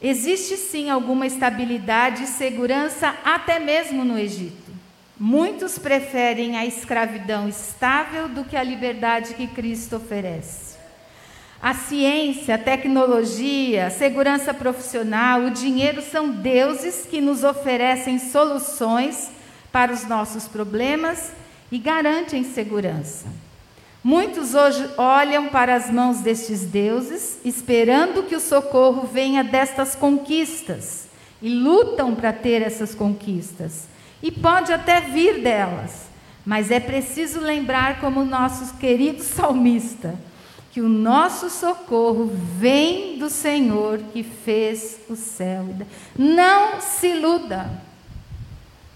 Existe 0.00 0.56
sim 0.56 0.88
alguma 0.88 1.26
estabilidade 1.26 2.22
e 2.22 2.26
segurança 2.28 3.12
até 3.24 3.58
mesmo 3.58 4.04
no 4.04 4.16
Egito. 4.16 4.70
Muitos 5.18 5.80
preferem 5.80 6.56
a 6.56 6.64
escravidão 6.64 7.48
estável 7.48 8.28
do 8.28 8.44
que 8.44 8.56
a 8.56 8.62
liberdade 8.62 9.34
que 9.34 9.48
Cristo 9.48 9.96
oferece. 9.96 10.76
A 11.60 11.74
ciência, 11.74 12.54
a 12.54 12.58
tecnologia, 12.58 13.88
a 13.88 13.90
segurança 13.90 14.54
profissional, 14.54 15.40
o 15.40 15.50
dinheiro 15.50 16.00
são 16.00 16.30
deuses 16.30 17.04
que 17.04 17.20
nos 17.20 17.42
oferecem 17.42 18.20
soluções 18.20 19.34
para 19.74 19.92
os 19.92 20.06
nossos 20.06 20.46
problemas 20.46 21.32
e 21.68 21.78
garantem 21.78 22.44
segurança. 22.44 23.26
Muitos 24.04 24.54
hoje 24.54 24.88
olham 24.96 25.48
para 25.48 25.74
as 25.74 25.90
mãos 25.90 26.20
destes 26.20 26.60
deuses, 26.60 27.40
esperando 27.44 28.22
que 28.22 28.36
o 28.36 28.40
socorro 28.40 29.08
venha 29.12 29.42
destas 29.42 29.96
conquistas, 29.96 31.08
e 31.42 31.48
lutam 31.48 32.14
para 32.14 32.32
ter 32.32 32.62
essas 32.62 32.94
conquistas. 32.94 33.88
E 34.22 34.30
pode 34.30 34.72
até 34.72 35.00
vir 35.00 35.42
delas, 35.42 36.06
mas 36.46 36.70
é 36.70 36.78
preciso 36.78 37.40
lembrar, 37.40 37.98
como 37.98 38.20
o 38.20 38.24
nosso 38.24 38.76
querido 38.76 39.24
salmista, 39.24 40.14
que 40.70 40.80
o 40.80 40.88
nosso 40.88 41.50
socorro 41.50 42.30
vem 42.60 43.18
do 43.18 43.28
Senhor 43.28 43.98
que 44.12 44.22
fez 44.22 45.00
o 45.08 45.16
céu. 45.16 45.66
Não 46.16 46.80
se 46.80 47.08
iluda. 47.08 47.83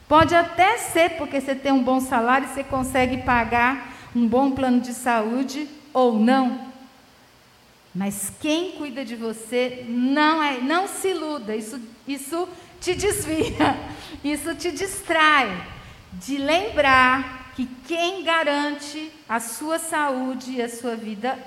Pode 0.09 0.35
até 0.35 0.79
ser 0.79 1.11
porque 1.11 1.38
você 1.38 1.55
tem 1.55 1.71
um 1.71 1.83
bom 1.83 2.01
salário 2.01 2.49
e 2.49 2.55
você 2.55 2.64
consegue 2.64 3.18
pagar 3.18 3.94
um 4.16 4.27
bom 4.27 4.51
plano 4.53 4.81
de 4.81 4.94
saúde 4.94 5.68
ou 5.92 6.18
não. 6.18 6.66
Mas 7.94 8.33
quem 8.40 8.73
cuida 8.73 9.05
de 9.05 9.14
você 9.14 9.85
não 9.87 10.42
é, 10.42 10.59
não 10.61 10.88
se 10.88 11.09
iluda, 11.09 11.55
isso, 11.55 11.81
isso 12.07 12.49
te 12.81 12.94
desvia, 12.94 13.77
isso 14.25 14.55
te 14.55 14.71
distrai 14.71 15.66
de 16.12 16.38
lembrar 16.38 17.53
que 17.55 17.66
quem 17.87 18.23
garante 18.23 19.12
a 19.29 19.40
sua 19.40 19.79
saúde 19.79 20.53
e 20.53 20.62
a 20.62 20.68
sua 20.68 20.97
vida 20.97 21.38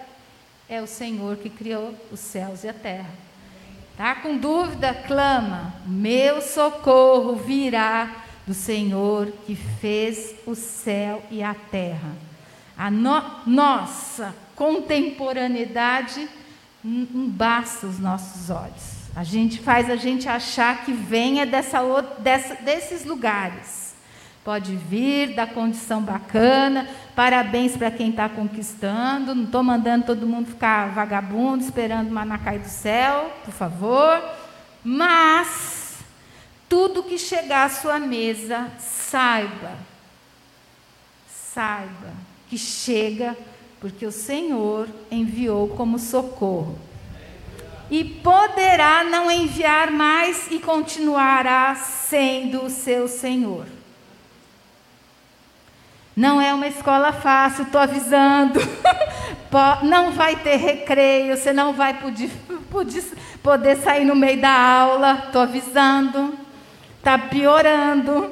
é 0.69 0.81
o 0.81 0.87
Senhor 0.87 1.37
que 1.37 1.49
criou 1.49 1.95
os 2.11 2.19
céus 2.19 2.63
e 2.63 2.69
a 2.69 2.73
terra. 2.73 3.09
Tá 3.97 4.15
com 4.15 4.37
dúvida? 4.37 4.93
Clama. 5.07 5.73
Meu 5.85 6.41
socorro 6.41 7.35
virá 7.35 8.23
do 8.51 8.53
Senhor 8.53 9.31
que 9.45 9.55
fez 9.55 10.35
o 10.45 10.55
céu 10.55 11.23
e 11.31 11.41
a 11.41 11.53
terra. 11.53 12.11
A 12.77 12.91
no, 12.91 13.23
nossa 13.47 14.35
contemporaneidade 14.57 16.27
basta 16.83 17.87
os 17.87 17.97
nossos 17.97 18.49
olhos. 18.49 19.09
A 19.15 19.23
gente 19.23 19.59
faz 19.59 19.89
a 19.89 19.95
gente 19.95 20.27
achar 20.27 20.83
que 20.83 20.91
venha 20.91 21.45
dessa, 21.45 21.79
dessa, 22.19 22.55
desses 22.55 23.05
lugares. 23.05 23.95
Pode 24.43 24.75
vir 24.75 25.33
da 25.33 25.47
condição 25.47 26.01
bacana, 26.01 26.89
parabéns 27.15 27.77
para 27.77 27.89
quem 27.89 28.09
está 28.09 28.27
conquistando. 28.27 29.33
Não 29.33 29.45
estou 29.45 29.63
mandando 29.63 30.07
todo 30.07 30.27
mundo 30.27 30.47
ficar 30.47 30.89
vagabundo, 30.89 31.63
esperando 31.63 32.09
o 32.09 32.13
maná 32.13 32.37
cair 32.37 32.59
do 32.59 32.67
céu, 32.67 33.31
por 33.45 33.53
favor. 33.53 34.21
Mas 34.83 35.80
tudo 36.71 37.03
que 37.03 37.17
chegar 37.17 37.65
à 37.65 37.69
sua 37.69 37.99
mesa, 37.99 38.71
saiba, 38.79 39.73
saiba 41.27 42.13
que 42.49 42.57
chega 42.57 43.37
porque 43.81 44.05
o 44.05 44.11
Senhor 44.11 44.87
enviou 45.11 45.67
como 45.67 45.99
socorro. 45.99 46.79
E 47.89 48.05
poderá 48.05 49.03
não 49.03 49.29
enviar 49.29 49.91
mais 49.91 50.49
e 50.49 50.59
continuará 50.59 51.75
sendo 51.75 52.63
o 52.63 52.69
seu 52.69 53.05
Senhor. 53.05 53.65
Não 56.15 56.39
é 56.39 56.53
uma 56.53 56.67
escola 56.67 57.11
fácil, 57.11 57.65
estou 57.65 57.81
avisando. 57.81 58.61
Não 59.83 60.13
vai 60.13 60.37
ter 60.37 60.55
recreio, 60.55 61.35
você 61.35 61.51
não 61.51 61.73
vai 61.73 61.95
poder, 61.95 62.29
poder 63.43 63.75
sair 63.75 64.05
no 64.05 64.15
meio 64.15 64.39
da 64.39 64.49
aula, 64.49 65.23
estou 65.25 65.41
avisando. 65.41 66.39
Está 67.01 67.17
piorando. 67.17 68.31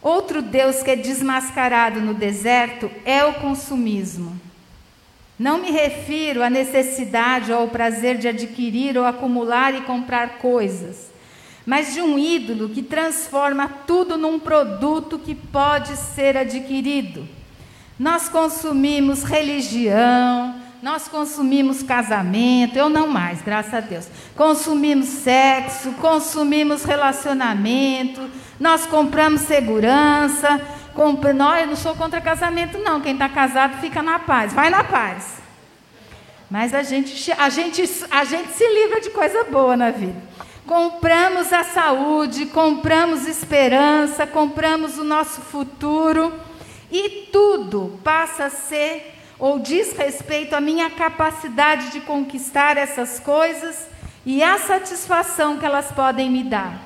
Outro 0.00 0.40
Deus 0.40 0.80
que 0.80 0.92
é 0.92 0.94
desmascarado 0.94 2.00
no 2.00 2.14
deserto 2.14 2.88
é 3.04 3.24
o 3.24 3.34
consumismo. 3.34 4.40
Não 5.36 5.58
me 5.58 5.72
refiro 5.72 6.44
à 6.44 6.48
necessidade 6.48 7.50
ou 7.50 7.58
ao 7.58 7.66
prazer 7.66 8.18
de 8.18 8.28
adquirir 8.28 8.96
ou 8.96 9.04
acumular 9.04 9.74
e 9.74 9.80
comprar 9.80 10.38
coisas, 10.38 11.10
mas 11.66 11.92
de 11.92 12.00
um 12.00 12.16
ídolo 12.16 12.68
que 12.68 12.84
transforma 12.84 13.68
tudo 13.84 14.16
num 14.16 14.38
produto 14.38 15.18
que 15.18 15.34
pode 15.34 15.96
ser 15.96 16.36
adquirido. 16.36 17.26
Nós 17.98 18.28
consumimos 18.28 19.24
religião, 19.24 20.54
nós 20.82 21.08
consumimos 21.08 21.82
casamento, 21.82 22.76
eu 22.76 22.88
não 22.88 23.06
mais, 23.08 23.40
graças 23.42 23.74
a 23.74 23.80
Deus. 23.80 24.08
Consumimos 24.34 25.06
sexo, 25.08 25.92
consumimos 25.92 26.84
relacionamento, 26.84 28.30
nós 28.60 28.86
compramos 28.86 29.42
segurança. 29.42 30.60
Não, 31.34 31.56
eu 31.56 31.66
não 31.66 31.76
sou 31.76 31.94
contra 31.94 32.22
casamento, 32.22 32.78
não. 32.78 33.02
Quem 33.02 33.12
está 33.12 33.28
casado 33.28 33.80
fica 33.80 34.02
na 34.02 34.18
paz, 34.18 34.54
vai 34.54 34.70
na 34.70 34.82
paz. 34.82 35.36
Mas 36.50 36.72
a 36.72 36.82
gente, 36.82 37.32
a, 37.32 37.48
gente, 37.50 37.82
a 38.10 38.24
gente 38.24 38.52
se 38.52 38.66
livra 38.66 39.00
de 39.00 39.10
coisa 39.10 39.44
boa 39.44 39.76
na 39.76 39.90
vida. 39.90 40.16
Compramos 40.66 41.52
a 41.52 41.64
saúde, 41.64 42.46
compramos 42.46 43.26
esperança, 43.26 44.26
compramos 44.26 44.98
o 44.98 45.04
nosso 45.04 45.40
futuro 45.40 46.32
e 46.90 47.28
tudo 47.32 48.00
passa 48.02 48.46
a 48.46 48.50
ser 48.50 49.15
ou 49.38 49.58
diz 49.58 49.92
respeito 49.92 50.54
à 50.54 50.60
minha 50.60 50.88
capacidade 50.90 51.90
de 51.90 52.00
conquistar 52.00 52.76
essas 52.76 53.20
coisas 53.20 53.88
e 54.24 54.42
a 54.42 54.58
satisfação 54.58 55.58
que 55.58 55.64
elas 55.64 55.92
podem 55.92 56.30
me 56.30 56.42
dar. 56.42 56.82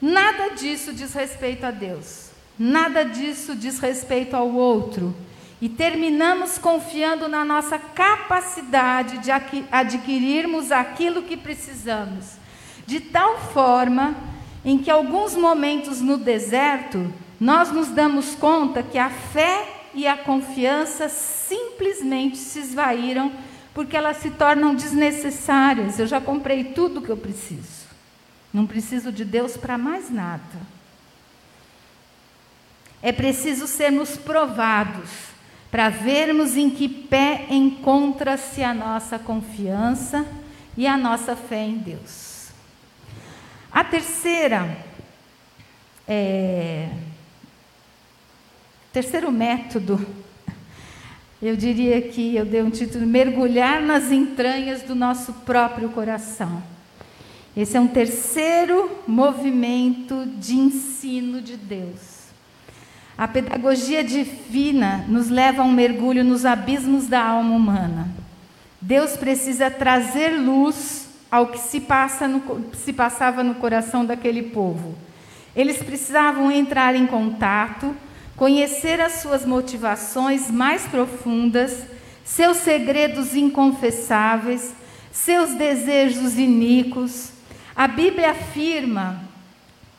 Nada 0.00 0.48
disso 0.48 0.92
diz 0.92 1.14
respeito 1.14 1.64
a 1.64 1.70
Deus. 1.70 2.30
Nada 2.58 3.04
disso 3.04 3.54
diz 3.54 3.78
respeito 3.78 4.34
ao 4.34 4.48
outro. 4.52 5.14
E 5.60 5.68
terminamos 5.68 6.58
confiando 6.58 7.28
na 7.28 7.44
nossa 7.44 7.78
capacidade 7.78 9.18
de 9.18 9.30
adquirirmos 9.70 10.72
aquilo 10.72 11.22
que 11.22 11.36
precisamos, 11.36 12.32
de 12.84 12.98
tal 12.98 13.38
forma 13.38 14.16
em 14.64 14.78
que 14.78 14.90
alguns 14.90 15.36
momentos 15.36 16.00
no 16.00 16.16
deserto 16.16 17.12
nós 17.38 17.70
nos 17.70 17.88
damos 17.88 18.34
conta 18.34 18.82
que 18.82 18.98
a 18.98 19.10
fé 19.10 19.81
e 19.94 20.06
a 20.06 20.16
confiança 20.16 21.08
simplesmente 21.08 22.36
se 22.36 22.58
esvaíram 22.58 23.32
porque 23.74 23.96
elas 23.96 24.18
se 24.18 24.30
tornam 24.30 24.74
desnecessárias. 24.74 25.98
Eu 25.98 26.06
já 26.06 26.20
comprei 26.20 26.64
tudo 26.64 27.00
o 27.00 27.02
que 27.02 27.10
eu 27.10 27.16
preciso. 27.16 27.86
Não 28.52 28.66
preciso 28.66 29.10
de 29.10 29.24
Deus 29.24 29.56
para 29.56 29.78
mais 29.78 30.10
nada. 30.10 30.42
É 33.02 33.10
preciso 33.10 33.66
sermos 33.66 34.16
provados 34.16 35.10
para 35.70 35.88
vermos 35.88 36.56
em 36.56 36.68
que 36.68 36.86
pé 36.86 37.46
encontra-se 37.48 38.62
a 38.62 38.74
nossa 38.74 39.18
confiança 39.18 40.26
e 40.76 40.86
a 40.86 40.96
nossa 40.98 41.34
fé 41.34 41.64
em 41.64 41.78
Deus. 41.78 42.48
A 43.72 43.82
terceira, 43.82 44.76
é, 46.06 46.90
terceiro 48.92 49.32
método, 49.32 50.04
eu 51.40 51.56
diria 51.56 52.00
que 52.02 52.36
eu 52.36 52.44
dei 52.44 52.62
um 52.62 52.70
título: 52.70 53.06
mergulhar 53.06 53.80
nas 53.80 54.12
entranhas 54.12 54.82
do 54.82 54.94
nosso 54.94 55.32
próprio 55.44 55.88
coração. 55.88 56.62
Esse 57.56 57.76
é 57.76 57.80
um 57.80 57.88
terceiro 57.88 58.90
movimento 59.06 60.26
de 60.38 60.54
ensino 60.54 61.40
de 61.40 61.56
Deus. 61.56 62.22
A 63.16 63.28
pedagogia 63.28 64.02
divina 64.02 65.04
nos 65.06 65.28
leva 65.28 65.62
a 65.62 65.64
um 65.64 65.72
mergulho 65.72 66.24
nos 66.24 66.46
abismos 66.46 67.06
da 67.06 67.22
alma 67.22 67.54
humana. 67.54 68.08
Deus 68.80 69.16
precisa 69.16 69.70
trazer 69.70 70.30
luz 70.30 71.08
ao 71.30 71.48
que 71.48 71.58
se, 71.58 71.80
passa 71.80 72.26
no, 72.26 72.42
se 72.74 72.92
passava 72.92 73.42
no 73.42 73.54
coração 73.56 74.04
daquele 74.04 74.42
povo. 74.44 74.94
Eles 75.54 75.82
precisavam 75.82 76.50
entrar 76.50 76.94
em 76.94 77.06
contato, 77.06 77.94
conhecer 78.36 79.00
as 79.00 79.20
suas 79.20 79.44
motivações 79.44 80.50
mais 80.50 80.82
profundas, 80.86 81.84
seus 82.24 82.58
segredos 82.58 83.34
inconfessáveis, 83.34 84.74
seus 85.10 85.54
desejos 85.54 86.38
iníquos. 86.38 87.30
A 87.74 87.86
Bíblia 87.86 88.30
afirma 88.30 89.22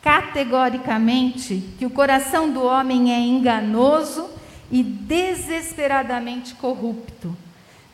categoricamente 0.01 1.63
que 1.77 1.85
o 1.85 1.89
coração 1.89 2.51
do 2.51 2.61
homem 2.61 3.13
é 3.13 3.19
enganoso 3.19 4.29
e 4.71 4.83
desesperadamente 4.83 6.55
corrupto. 6.55 7.35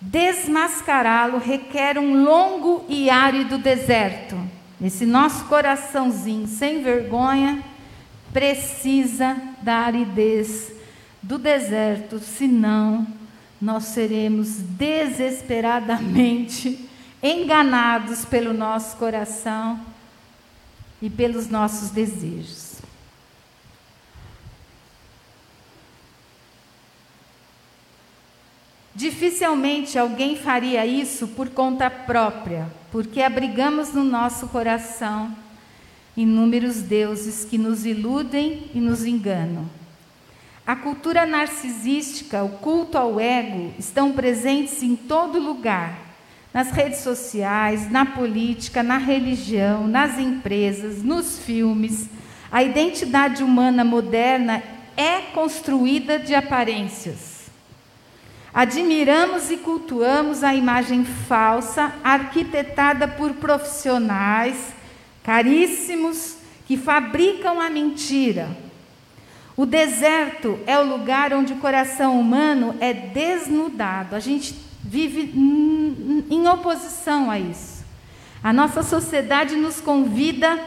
Desmascará-lo 0.02 1.38
requer 1.38 2.00
um 2.00 2.24
longo 2.24 2.86
e 2.88 3.10
árido 3.10 3.58
deserto. 3.58 4.38
Esse 4.82 5.06
nosso 5.06 5.46
coraçãozinho 5.46 6.48
sem 6.48 6.82
vergonha 6.82 7.64
precisa 8.32 9.36
da 9.62 9.78
aridez 9.78 10.72
do 11.22 11.38
deserto, 11.38 12.20
senão 12.20 13.06
nós 13.62 13.84
seremos 13.86 14.58
desesperadamente 14.58 16.90
enganados 17.22 18.26
pelo 18.26 18.54
nosso 18.54 18.98
coração 18.98 19.80
e 21.02 21.10
pelos 21.10 21.50
nossos 21.50 21.90
desejos. 21.90 22.70
Dificilmente 28.96 29.98
alguém 29.98 30.36
faria 30.36 30.86
isso 30.86 31.30
por 31.30 31.50
conta 31.50 31.90
própria, 31.90 32.70
porque 32.92 33.22
abrigamos 33.22 33.94
no 33.94 34.04
nosso 34.04 34.50
coração 34.50 35.34
inúmeros 36.16 36.82
deuses 36.82 37.46
que 37.46 37.58
nos 37.58 37.86
iludem 37.86 38.70
e 38.74 38.80
nos 38.80 39.06
enganam. 39.06 39.70
A 40.66 40.76
cultura 40.76 41.26
narcisística, 41.26 42.44
o 42.44 42.50
culto 42.50 42.98
ao 42.98 43.20
ego, 43.20 43.74
estão 43.80 44.12
presentes 44.12 44.84
em 44.84 44.96
todo 44.96 45.40
lugar 45.40 46.10
nas 46.54 46.72
redes 46.72 47.00
sociais, 47.00 47.90
na 47.90 48.06
política, 48.06 48.84
na 48.84 48.98
religião, 48.98 49.88
nas 49.88 50.18
empresas, 50.20 51.04
nos 51.04 51.40
filmes. 51.40 52.10
A 52.52 52.64
identidade 52.64 53.44
humana 53.44 53.84
moderna 53.84 54.62
é 54.98 55.22
construída 55.34 56.20
de 56.20 56.36
aparências. 56.36 57.50
Admiramos 58.54 59.52
e 59.52 59.58
cultuamos 59.58 60.44
a 60.44 60.56
imagem 60.56 61.06
falsa, 61.06 61.94
arquitetada 62.04 63.08
por 63.08 63.34
profissionais 63.34 64.79
caríssimos 65.24 66.38
que 66.66 66.78
fabricam 66.78 67.60
a 67.60 67.70
mentira. 67.70 68.50
O 69.58 69.66
deserto 69.66 70.60
é 70.66 70.80
o 70.80 70.86
lugar 70.86 71.34
onde 71.34 71.54
o 71.54 71.58
coração 71.58 72.20
humano 72.20 72.76
é 72.80 72.94
desnudado. 72.94 74.16
A 74.16 74.20
gente 74.20 74.56
vive 74.82 75.34
em 76.30 76.48
oposição 76.48 77.30
a 77.30 77.38
isso. 77.38 77.84
A 78.42 78.54
nossa 78.54 78.82
sociedade 78.82 79.56
nos 79.56 79.82
convida 79.82 80.64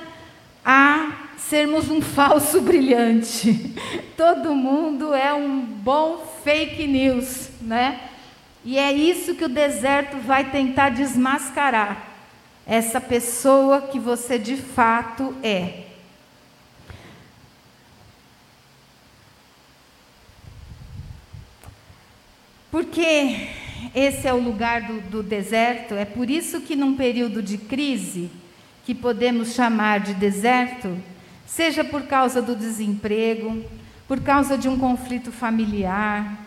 a 0.64 1.30
sermos 1.38 1.90
um 1.90 2.02
falso 2.02 2.60
brilhante. 2.62 3.74
Todo 4.16 4.54
mundo 4.54 5.14
é 5.14 5.32
um 5.32 5.60
bom 5.60 6.18
fake 6.44 6.86
news, 6.86 7.48
né? 7.60 8.00
E 8.64 8.78
é 8.78 8.92
isso 8.92 9.34
que 9.34 9.44
o 9.44 9.48
deserto 9.48 10.18
vai 10.18 10.50
tentar 10.50 10.90
desmascarar. 10.90 12.11
Essa 12.66 13.00
pessoa 13.00 13.82
que 13.82 13.98
você 13.98 14.38
de 14.38 14.56
fato 14.56 15.34
é. 15.42 15.84
Porque 22.70 23.48
esse 23.94 24.26
é 24.26 24.32
o 24.32 24.40
lugar 24.40 24.82
do, 24.82 25.00
do 25.02 25.22
deserto, 25.22 25.94
é 25.94 26.04
por 26.04 26.30
isso 26.30 26.60
que 26.62 26.74
num 26.74 26.96
período 26.96 27.42
de 27.42 27.58
crise, 27.58 28.30
que 28.86 28.94
podemos 28.94 29.54
chamar 29.54 30.00
de 30.00 30.14
deserto, 30.14 30.96
seja 31.46 31.84
por 31.84 32.02
causa 32.02 32.40
do 32.40 32.56
desemprego, 32.56 33.62
por 34.08 34.20
causa 34.20 34.56
de 34.56 34.68
um 34.68 34.78
conflito 34.78 35.30
familiar, 35.30 36.38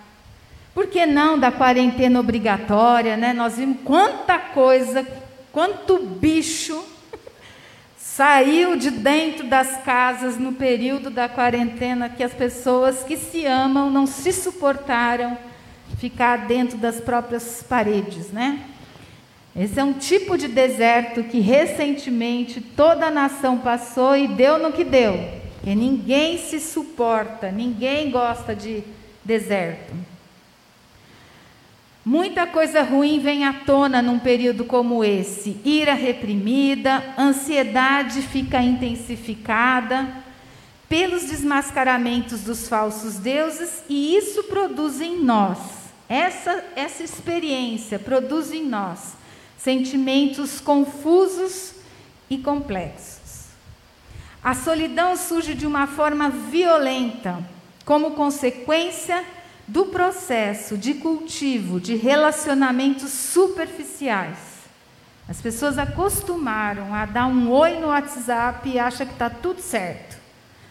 por 0.73 0.88
que 0.88 1.06
não 1.06 1.38
da 1.39 1.51
quarentena 1.51 2.19
obrigatória, 2.19 3.15
né? 3.15 3.32
Nós 3.32 3.58
vimos 3.58 3.78
quanta 3.84 4.38
coisa, 4.38 5.08
quanto 5.56 6.00
bicho 6.00 6.84
saiu 7.98 8.76
de 8.76 8.91
dentro 8.91 9.48
das 9.48 9.78
casas 9.84 10.38
no 10.38 10.52
período 10.52 11.10
da 11.10 11.30
quarentena 11.30 12.10
que 12.10 12.22
as 12.22 12.34
pessoas 12.34 13.04
que 13.04 13.15
se 13.15 13.46
amam 13.46 13.89
não 13.89 14.06
se 14.06 14.34
suportaram 14.34 15.38
ficar 15.98 16.46
dentro 16.46 16.78
das 16.78 17.00
próprias 17.00 17.63
paredes, 17.63 18.32
né? 18.32 18.65
Esse 19.56 19.80
é 19.80 19.84
um 19.86 19.94
tipo 19.94 20.38
de 20.38 20.50
deserto 20.50 21.24
que 21.24 21.39
recentemente 21.39 22.60
toda 22.60 23.06
a 23.06 23.12
nação 23.12 23.60
passou 23.60 24.13
e 24.18 24.28
deu 24.28 24.60
no 24.60 24.74
que 24.74 24.84
deu. 24.84 25.13
E 25.65 25.74
ninguém 25.74 26.38
se 26.38 26.60
suporta, 26.60 27.50
ninguém 27.50 28.12
gosta 28.12 28.54
de 28.54 28.84
deserto. 29.24 29.94
Muita 32.06 32.46
coisa 32.46 32.84
ruim 32.84 33.18
vem 33.20 33.46
à 33.46 33.52
tona 33.52 34.00
num 34.00 34.20
período 34.20 34.63
como 34.63 35.04
esse. 35.04 35.58
Ira 35.65 35.96
reprimida, 35.96 37.04
ansiedade 37.18 38.22
fica 38.22 38.62
intensificada 38.62 40.24
pelos 40.88 41.24
desmascaramentos 41.24 42.41
dos 42.41 42.70
falsos 42.70 43.15
deuses, 43.15 43.84
e 43.89 44.15
isso 44.15 44.44
produz 44.44 45.02
em 45.02 45.20
nós, 45.20 45.58
essa, 46.08 46.63
essa 46.76 47.02
experiência 47.02 47.98
produz 47.98 48.52
em 48.54 48.63
nós 48.63 49.13
sentimentos 49.58 50.60
confusos 50.60 51.74
e 52.30 52.38
complexos. 52.38 53.46
A 54.44 54.54
solidão 54.54 55.18
surge 55.18 55.56
de 55.56 55.65
uma 55.65 55.88
forma 55.88 56.30
violenta, 56.30 57.39
como 57.84 58.12
consequência 58.12 59.26
do 59.67 59.86
processo 59.88 60.78
de 60.78 60.95
cultivo 60.95 61.80
de 61.80 61.95
relacionamentos 61.95 63.12
superficiais. 63.12 64.38
As 65.28 65.41
pessoas 65.41 65.78
acostumaram 65.78 66.93
a 66.93 67.06
dar 67.06 67.28
um 67.28 67.51
oi 67.51 67.80
no 67.80 67.88
WhatsApp 67.88 68.69
e 68.69 68.78
acham 68.78 69.08
que 69.08 69.13
está 69.13 69.30
tudo 69.30 69.60
certo. 69.60 70.17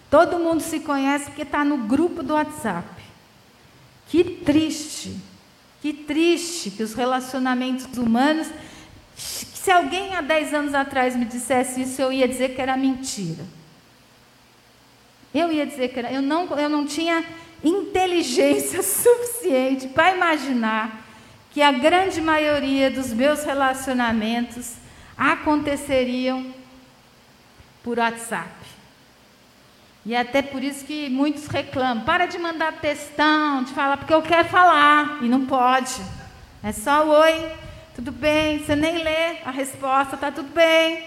Todo 0.08 0.38
mundo 0.38 0.60
se 0.60 0.80
conhece 0.80 1.26
porque 1.26 1.42
está 1.42 1.64
no 1.64 1.78
grupo 1.78 2.22
do 2.22 2.34
WhatsApp. 2.34 2.88
Que 4.08 4.22
triste, 4.22 5.16
que 5.82 5.92
triste 5.92 6.70
que 6.70 6.82
os 6.82 6.94
relacionamentos 6.94 7.98
humanos 7.98 8.48
se 9.64 9.70
alguém 9.70 10.14
há 10.14 10.20
10 10.20 10.52
anos 10.52 10.74
atrás 10.74 11.16
me 11.16 11.24
dissesse 11.24 11.80
isso, 11.80 12.02
eu 12.02 12.12
ia 12.12 12.28
dizer 12.28 12.54
que 12.54 12.60
era 12.60 12.76
mentira. 12.76 13.44
Eu 15.32 15.50
ia 15.50 15.64
dizer 15.64 15.88
que 15.88 15.98
era. 15.98 16.12
Eu 16.12 16.20
não, 16.20 16.46
eu 16.58 16.68
não 16.68 16.84
tinha 16.84 17.24
inteligência 17.64 18.82
suficiente 18.84 19.88
para 19.88 20.14
imaginar 20.14 21.04
que 21.50 21.62
a 21.62 21.72
grande 21.72 22.20
maioria 22.20 22.90
dos 22.90 23.12
meus 23.12 23.44
relacionamentos 23.44 24.74
aconteceriam 25.16 26.52
por 27.82 27.98
WhatsApp. 27.98 28.50
E 30.06 30.14
é 30.14 30.20
até 30.20 30.42
por 30.42 30.62
isso 30.62 30.84
que 30.84 31.08
muitos 31.08 31.46
reclamam. 31.46 32.04
Para 32.04 32.26
de 32.26 32.38
mandar 32.38 32.72
textão, 32.74 33.62
de 33.62 33.72
falar, 33.72 33.96
porque 33.96 34.12
eu 34.12 34.20
quero 34.20 34.48
falar. 34.48 35.18
E 35.22 35.28
não 35.28 35.46
pode. 35.46 35.94
É 36.62 36.72
só 36.72 37.06
oi, 37.06 37.50
tudo 37.94 38.12
bem, 38.12 38.58
você 38.58 38.74
nem 38.76 39.02
lê 39.02 39.38
a 39.44 39.50
resposta, 39.50 40.16
tá 40.16 40.30
tudo 40.30 40.52
bem. 40.52 41.04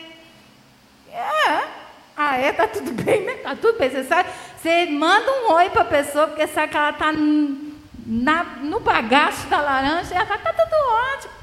É. 1.12 1.68
Ah, 2.16 2.38
é? 2.38 2.52
Tá 2.52 2.68
tudo 2.68 2.92
bem, 2.92 3.24
né? 3.24 3.34
Tá 3.36 3.56
tudo 3.56 3.78
bem. 3.78 3.90
Você 3.90 4.04
sabe, 4.04 4.30
você 4.68 4.86
manda 4.88 5.32
um 5.32 5.54
oi 5.54 5.70
para 5.70 5.84
a 5.84 5.86
pessoa, 5.86 6.28
porque 6.28 6.46
sabe 6.46 6.72
que 6.72 6.78
ela 6.78 6.90
está 6.90 7.14
no 7.14 8.80
bagaço 8.82 9.48
da 9.48 9.62
laranja, 9.62 10.14
e 10.14 10.18
ela 10.18 10.26
fala, 10.26 10.40
tá 10.40 10.52
tudo 10.52 10.76
ótimo. 11.16 11.34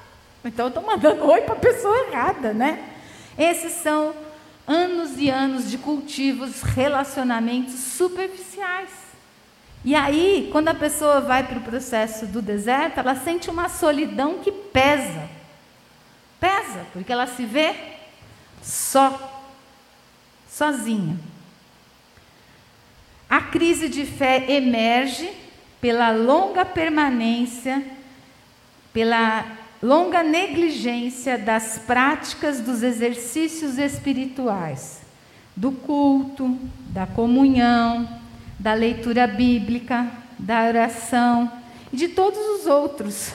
Então 0.45 0.66
eu 0.66 0.68
estou 0.68 0.83
mandando 0.83 1.25
oi 1.25 1.41
para 1.41 1.55
a 1.55 1.59
pessoa 1.59 1.97
errada, 2.09 2.53
né? 2.53 2.91
Esses 3.39 3.72
são 3.72 4.14
anos 4.66 5.18
e 5.18 5.31
anos 5.31 5.70
de 5.70 5.79
cultivos, 5.79 6.61
relacionamentos 6.62 7.75
superficiais. 7.75 8.91
E 9.83 9.95
aí, 9.95 10.51
quando 10.53 10.68
a 10.68 10.75
pessoa 10.75 11.22
vai 11.22 11.45
para 11.45 11.59
o 11.59 11.62
processo 11.62 12.27
do 12.27 12.43
deserto, 12.43 12.99
ela 12.99 13.14
sente 13.14 13.49
uma 13.49 13.70
solidão 13.70 14.41
que 14.41 14.53
pesa. 14.53 15.29
Pesa, 16.39 16.87
porque 16.93 17.12
ela 17.12 17.27
se 17.27 17.47
vê 17.47 17.75
só, 18.62 19.43
sozinha. 20.47 21.16
A 23.35 23.41
crise 23.41 23.89
de 23.89 24.07
fé 24.07 24.45
emerge 24.49 25.28
pela 25.80 26.12
longa 26.12 26.64
permanência, 26.64 27.82
pela 28.93 29.45
longa 29.82 30.22
negligência 30.22 31.37
das 31.37 31.78
práticas 31.78 32.61
dos 32.61 32.85
exercícios 32.85 33.76
espirituais, 33.76 35.01
do 35.57 35.72
culto, 35.72 36.57
da 36.91 37.09
comunhão, 37.09 38.09
da 38.57 38.72
leitura 38.72 39.26
bíblica, 39.26 40.09
da 40.39 40.68
oração 40.68 41.51
e 41.93 41.97
de 41.97 42.07
todos 42.07 42.39
os 42.39 42.66
outros, 42.66 43.32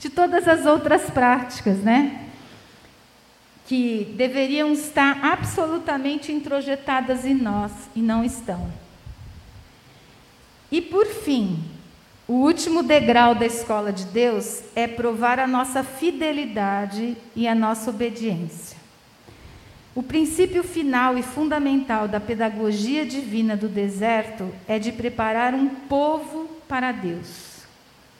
de 0.00 0.10
todas 0.10 0.48
as 0.48 0.66
outras 0.66 1.08
práticas, 1.08 1.78
né? 1.84 2.26
Que 3.68 4.12
deveriam 4.16 4.72
estar 4.72 5.24
absolutamente 5.24 6.32
introjetadas 6.32 7.24
em 7.24 7.34
nós 7.34 7.70
e 7.94 8.00
não 8.00 8.24
estão. 8.24 8.85
E 10.70 10.80
por 10.80 11.06
fim, 11.06 11.58
o 12.28 12.32
último 12.34 12.82
degrau 12.82 13.34
da 13.34 13.46
escola 13.46 13.92
de 13.92 14.04
Deus 14.06 14.62
é 14.74 14.88
provar 14.88 15.38
a 15.38 15.46
nossa 15.46 15.84
fidelidade 15.84 17.16
e 17.36 17.46
a 17.46 17.54
nossa 17.54 17.90
obediência. 17.90 18.76
O 19.94 20.02
princípio 20.02 20.62
final 20.64 21.16
e 21.16 21.22
fundamental 21.22 22.08
da 22.08 22.20
pedagogia 22.20 23.06
divina 23.06 23.56
do 23.56 23.68
deserto 23.68 24.52
é 24.66 24.78
de 24.78 24.92
preparar 24.92 25.54
um 25.54 25.68
povo 25.68 26.50
para 26.68 26.90
Deus, 26.92 27.62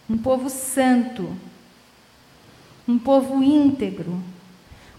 um 0.09 0.17
povo 0.17 0.49
santo, 0.49 1.37
um 2.89 2.99
povo 2.99 3.43
íntegro, 3.43 4.23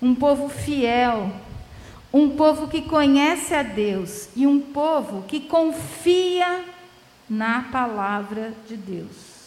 um 0.01 0.13
povo 0.13 0.49
fiel, 0.49 1.31
um 2.13 2.29
povo 2.29 2.67
que 2.67 2.81
conhece 2.81 3.55
a 3.55 3.63
Deus 3.63 4.29
e 4.35 4.45
um 4.45 4.59
povo 4.59 5.23
que 5.23 5.39
confia 5.39 6.63
na 7.29 7.63
palavra 7.63 8.53
de 8.67 8.77
Deus. 8.77 9.37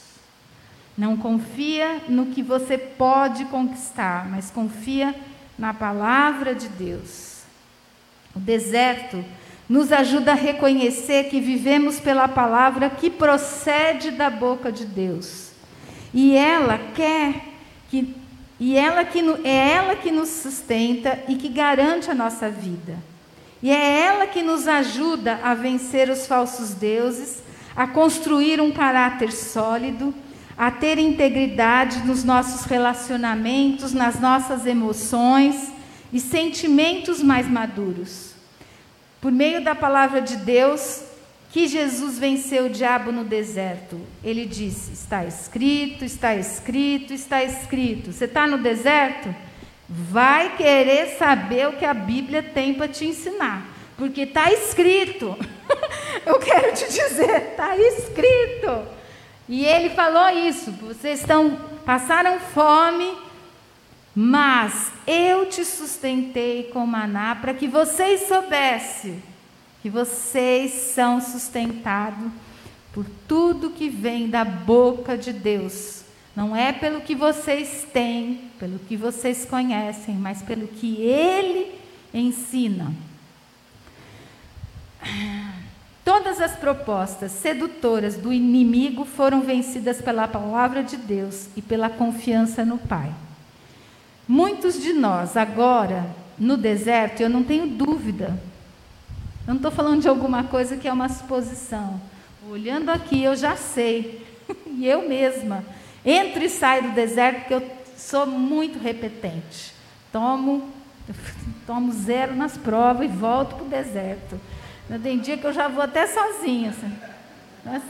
Não 0.96 1.16
confia 1.16 2.02
no 2.08 2.26
que 2.26 2.42
você 2.42 2.76
pode 2.76 3.46
conquistar, 3.46 4.28
mas 4.28 4.50
confia 4.50 5.14
na 5.58 5.72
palavra 5.72 6.54
de 6.54 6.68
Deus. 6.68 7.42
O 8.34 8.38
deserto 8.38 9.24
nos 9.68 9.92
ajuda 9.92 10.32
a 10.32 10.34
reconhecer 10.34 11.30
que 11.30 11.40
vivemos 11.40 12.00
pela 12.00 12.28
palavra 12.28 12.90
que 12.90 13.08
procede 13.08 14.10
da 14.10 14.28
boca 14.28 14.70
de 14.70 14.84
Deus. 14.84 15.52
E 16.12 16.36
ela 16.36 16.78
quer 16.94 17.44
que 17.88 18.16
e 18.58 18.76
ela 18.76 19.06
que 19.06 19.20
é 19.42 19.72
ela 19.72 19.96
que 19.96 20.10
nos 20.10 20.28
sustenta 20.28 21.18
e 21.26 21.36
que 21.36 21.48
garante 21.48 22.10
a 22.10 22.14
nossa 22.14 22.50
vida. 22.50 22.98
E 23.62 23.70
é 23.70 24.02
ela 24.02 24.26
que 24.26 24.42
nos 24.42 24.68
ajuda 24.68 25.40
a 25.42 25.54
vencer 25.54 26.10
os 26.10 26.26
falsos 26.26 26.74
deuses 26.74 27.42
a 27.74 27.86
construir 27.86 28.60
um 28.60 28.70
caráter 28.70 29.32
sólido, 29.32 30.14
a 30.56 30.70
ter 30.70 30.98
integridade 30.98 32.00
nos 32.00 32.22
nossos 32.24 32.64
relacionamentos, 32.64 33.92
nas 33.92 34.20
nossas 34.20 34.66
emoções 34.66 35.72
e 36.12 36.20
sentimentos 36.20 37.22
mais 37.22 37.48
maduros. 37.48 38.34
Por 39.20 39.32
meio 39.32 39.62
da 39.62 39.74
palavra 39.74 40.20
de 40.20 40.36
Deus, 40.36 41.02
que 41.50 41.66
Jesus 41.66 42.18
venceu 42.18 42.66
o 42.66 42.70
diabo 42.70 43.10
no 43.10 43.24
deserto. 43.24 44.00
Ele 44.22 44.46
disse: 44.46 44.92
Está 44.92 45.24
escrito, 45.24 46.04
está 46.04 46.34
escrito, 46.34 47.12
está 47.12 47.42
escrito. 47.42 48.12
Você 48.12 48.24
está 48.24 48.46
no 48.46 48.58
deserto? 48.58 49.34
Vai 49.88 50.56
querer 50.56 51.18
saber 51.18 51.68
o 51.68 51.72
que 51.72 51.84
a 51.84 51.92
Bíblia 51.92 52.42
tem 52.42 52.74
para 52.74 52.86
te 52.86 53.04
ensinar, 53.04 53.66
porque 53.96 54.22
está 54.22 54.52
escrito. 54.52 55.36
Eu 56.26 56.38
quero 56.38 56.74
te 56.74 56.86
dizer, 56.86 57.50
está 57.52 57.76
escrito. 57.76 58.86
E 59.48 59.64
ele 59.64 59.90
falou 59.90 60.28
isso: 60.30 60.70
vocês 60.72 61.20
estão 61.20 61.58
passaram 61.84 62.38
fome, 62.38 63.16
mas 64.14 64.92
eu 65.06 65.46
te 65.46 65.64
sustentei 65.64 66.64
com 66.72 66.86
maná 66.86 67.34
para 67.34 67.54
que 67.54 67.66
vocês 67.66 68.28
soubessem 68.28 69.22
que 69.82 69.88
vocês 69.88 70.72
são 70.72 71.20
sustentados 71.20 72.30
por 72.92 73.06
tudo 73.26 73.70
que 73.70 73.88
vem 73.88 74.28
da 74.28 74.44
boca 74.44 75.16
de 75.16 75.32
Deus. 75.32 76.04
Não 76.36 76.54
é 76.54 76.72
pelo 76.72 77.00
que 77.00 77.14
vocês 77.14 77.86
têm, 77.92 78.50
pelo 78.58 78.78
que 78.78 78.96
vocês 78.96 79.44
conhecem, 79.44 80.14
mas 80.14 80.42
pelo 80.42 80.68
que 80.68 81.02
Ele 81.02 81.74
ensina. 82.12 82.92
Todas 86.10 86.40
as 86.40 86.56
propostas 86.56 87.30
sedutoras 87.30 88.16
do 88.16 88.32
inimigo 88.32 89.04
foram 89.04 89.42
vencidas 89.42 90.02
pela 90.02 90.26
palavra 90.26 90.82
de 90.82 90.96
Deus 90.96 91.46
e 91.54 91.62
pela 91.62 91.88
confiança 91.88 92.64
no 92.64 92.78
Pai. 92.78 93.14
Muitos 94.26 94.82
de 94.82 94.92
nós, 94.92 95.36
agora, 95.36 96.04
no 96.36 96.56
deserto, 96.56 97.20
eu 97.20 97.30
não 97.30 97.44
tenho 97.44 97.68
dúvida, 97.68 98.36
eu 99.46 99.54
não 99.54 99.56
estou 99.58 99.70
falando 99.70 100.02
de 100.02 100.08
alguma 100.08 100.42
coisa 100.42 100.76
que 100.76 100.88
é 100.88 100.92
uma 100.92 101.08
suposição. 101.08 102.00
Olhando 102.50 102.88
aqui, 102.88 103.22
eu 103.22 103.36
já 103.36 103.54
sei, 103.54 104.26
e 104.66 104.88
eu 104.88 105.08
mesma, 105.08 105.64
entro 106.04 106.42
e 106.42 106.50
saio 106.50 106.88
do 106.88 106.90
deserto 106.90 107.38
porque 107.42 107.54
eu 107.54 107.70
sou 107.96 108.26
muito 108.26 108.80
repetente. 108.80 109.72
Tomo, 110.10 110.70
tomo 111.68 111.92
zero 111.92 112.34
nas 112.34 112.58
provas 112.58 113.04
e 113.04 113.08
volto 113.08 113.54
para 113.54 113.64
o 113.64 113.68
deserto. 113.68 114.40
Tem 114.98 115.18
dia 115.18 115.36
que 115.36 115.46
eu 115.46 115.52
já 115.52 115.68
vou 115.68 115.82
até 115.82 116.06
sozinha. 116.06 116.70
Assim. 116.70 116.92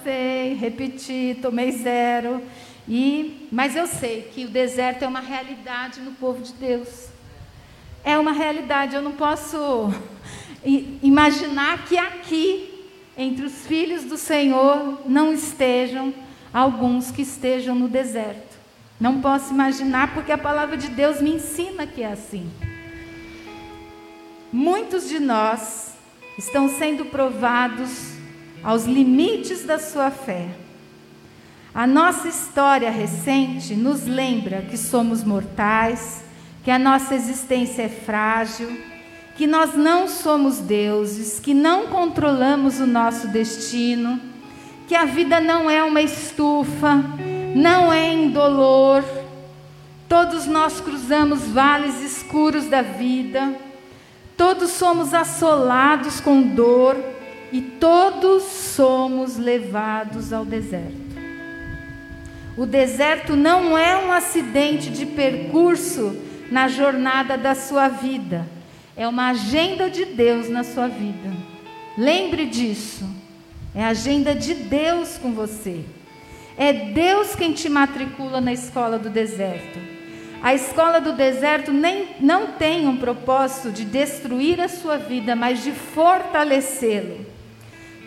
sei, 0.03 0.55
repeti, 0.55 1.39
tomei 1.41 1.73
zero. 1.73 2.43
E, 2.87 3.49
mas 3.51 3.75
eu 3.75 3.87
sei 3.87 4.23
que 4.23 4.45
o 4.45 4.49
deserto 4.49 5.03
é 5.03 5.09
uma 5.09 5.21
realidade 5.21 6.01
no 6.01 6.13
povo 6.13 6.43
de 6.43 6.53
Deus. 6.53 7.09
É 8.05 8.19
uma 8.19 8.33
realidade. 8.33 8.95
Eu 8.95 9.03
não 9.03 9.13
posso 9.13 9.91
imaginar 11.03 11.87
que 11.87 11.97
aqui, 11.97 12.87
entre 13.17 13.47
os 13.47 13.67
filhos 13.67 14.05
do 14.05 14.19
Senhor, 14.19 15.01
não 15.07 15.33
estejam 15.33 16.13
alguns 16.53 17.11
que 17.11 17.23
estejam 17.23 17.75
no 17.75 17.89
deserto. 17.89 18.59
Não 19.01 19.23
posso 19.23 19.55
imaginar, 19.55 20.13
porque 20.13 20.33
a 20.33 20.39
palavra 20.39 20.77
de 20.77 20.89
Deus 20.89 21.23
me 21.23 21.31
ensina 21.31 21.87
que 21.87 22.03
é 22.03 22.13
assim. 22.13 22.51
Muitos 24.53 25.09
de 25.09 25.19
nós 25.19 25.90
estão 26.41 26.71
sendo 26.71 27.05
provados 27.05 28.15
aos 28.65 28.87
limites 28.87 29.63
da 29.67 29.79
sua 29.79 30.11
fé. 30.11 30.49
A 31.75 31.87
nossa 31.87 32.29
história 32.29 32.91
recente 32.91 33.75
nos 33.75 34.07
lembra 34.07 34.63
que 34.63 34.79
somos 34.79 35.23
mortais, 35.23 36.25
que 36.65 36.71
a 36.71 36.79
nossa 36.79 37.15
existência 37.15 37.83
é 37.83 37.89
frágil, 37.91 38.75
que 39.37 39.47
nós 39.47 39.75
não 39.75 40.09
somos 40.09 40.61
deuses, 40.61 41.39
que 41.39 41.53
não 41.53 41.89
controlamos 41.89 42.81
o 42.81 42.87
nosso 42.87 43.29
destino, 43.29 44.19
que 44.89 44.95
a 44.95 45.05
vida 45.05 45.41
não 45.41 45.69
é 45.69 45.85
uma 45.85 46.01
estufa, 46.01 47.05
não 47.55 47.93
é 47.93 48.15
indolor. 48.15 49.05
Todos 50.09 50.47
nós 50.47 50.81
cruzamos 50.81 51.43
vales 51.49 52.01
escuros 52.01 52.65
da 52.65 52.81
vida 52.81 53.55
Todos 54.41 54.71
somos 54.71 55.13
assolados 55.13 56.19
com 56.19 56.41
dor 56.41 56.97
e 57.53 57.61
todos 57.61 58.43
somos 58.45 59.37
levados 59.37 60.33
ao 60.33 60.47
deserto. 60.47 60.97
O 62.57 62.65
deserto 62.65 63.37
não 63.37 63.77
é 63.77 64.03
um 64.03 64.11
acidente 64.11 64.89
de 64.89 65.05
percurso 65.05 66.17
na 66.51 66.69
jornada 66.69 67.37
da 67.37 67.55
sua 67.55 67.89
vida, 67.89 68.49
é 68.97 69.07
uma 69.07 69.29
agenda 69.29 69.91
de 69.91 70.07
Deus 70.07 70.49
na 70.49 70.65
sua 70.65 70.89
vida. 70.89 71.31
Lembre 71.99 72.47
disso. 72.47 73.05
É 73.75 73.85
a 73.85 73.89
agenda 73.89 74.35
de 74.35 74.55
Deus 74.55 75.19
com 75.19 75.35
você. 75.35 75.85
É 76.57 76.73
Deus 76.73 77.35
quem 77.35 77.53
te 77.53 77.69
matricula 77.69 78.41
na 78.41 78.55
escola 78.55 78.99
do 78.99 79.11
deserto. 79.11 80.00
A 80.43 80.55
escola 80.55 81.01
do 81.01 81.13
deserto 81.13 81.71
nem, 81.71 82.17
não 82.19 82.53
tem 82.53 82.89
um 82.89 82.97
propósito 82.97 83.71
de 83.71 83.85
destruir 83.85 84.59
a 84.59 84.69
sua 84.69 84.97
vida, 84.97 85.37
mas 85.37 85.63
de 85.63 85.71
fortalecê-lo. 85.71 87.27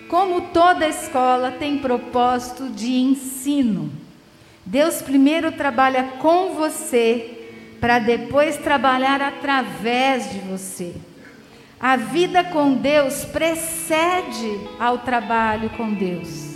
Como 0.08 0.42
toda 0.42 0.88
escola 0.88 1.52
tem 1.52 1.78
propósito 1.78 2.70
de 2.70 2.92
ensino. 2.92 3.92
Deus 4.66 5.02
primeiro 5.02 5.52
trabalha 5.52 6.04
com 6.20 6.56
você, 6.56 7.50
para 7.80 8.00
depois 8.00 8.58
trabalhar 8.58 9.22
através 9.22 10.32
de 10.32 10.40
você. 10.40 10.96
A 11.80 11.98
vida 11.98 12.44
com 12.44 12.74
Deus 12.74 13.26
precede 13.26 14.60
ao 14.80 15.00
trabalho 15.00 15.70
com 15.72 15.94
Deus. 15.94 16.54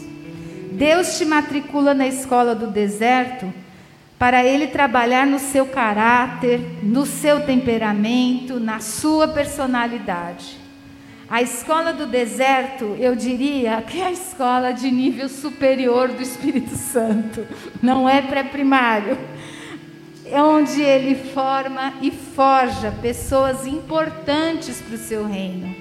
Deus 0.71 1.17
te 1.17 1.25
matricula 1.25 1.93
na 1.93 2.07
escola 2.07 2.55
do 2.55 2.67
deserto 2.67 3.53
para 4.17 4.43
ele 4.43 4.67
trabalhar 4.67 5.27
no 5.27 5.37
seu 5.37 5.67
caráter, 5.67 6.59
no 6.81 7.05
seu 7.05 7.45
temperamento, 7.45 8.59
na 8.59 8.79
sua 8.79 9.27
personalidade. 9.27 10.57
A 11.29 11.41
escola 11.41 11.91
do 11.91 12.07
deserto, 12.07 12.95
eu 12.99 13.15
diria 13.15 13.81
que 13.81 13.99
é 13.99 14.07
a 14.07 14.11
escola 14.11 14.71
de 14.71 14.89
nível 14.89 15.27
superior 15.27 16.07
do 16.07 16.21
Espírito 16.21 16.75
Santo, 16.75 17.45
não 17.81 18.07
é 18.07 18.21
pré-primário. 18.21 19.17
É 20.25 20.41
onde 20.41 20.81
ele 20.81 21.15
forma 21.15 21.93
e 22.01 22.11
forja 22.11 22.93
pessoas 23.01 23.65
importantes 23.65 24.81
para 24.81 24.95
o 24.95 24.97
seu 24.97 25.25
reino. 25.25 25.73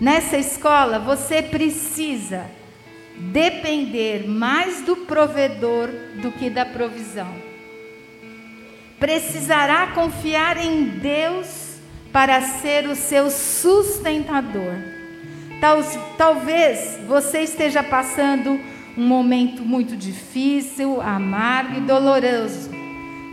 Nessa 0.00 0.38
escola, 0.38 0.98
você 0.98 1.42
precisa 1.42 2.46
depender 3.18 4.28
mais 4.28 4.82
do 4.82 4.96
provedor 4.96 5.88
do 6.20 6.30
que 6.32 6.48
da 6.48 6.64
provisão. 6.64 7.45
Precisará 9.06 9.86
confiar 9.94 10.56
em 10.56 10.82
Deus 10.82 11.76
para 12.12 12.40
ser 12.40 12.88
o 12.88 12.96
seu 12.96 13.30
sustentador. 13.30 14.74
Tal, 15.60 15.78
talvez 16.18 16.98
você 17.06 17.42
esteja 17.42 17.84
passando 17.84 18.60
um 18.98 19.06
momento 19.06 19.62
muito 19.62 19.96
difícil, 19.96 21.00
amargo 21.00 21.76
e 21.76 21.80
doloroso. 21.82 22.68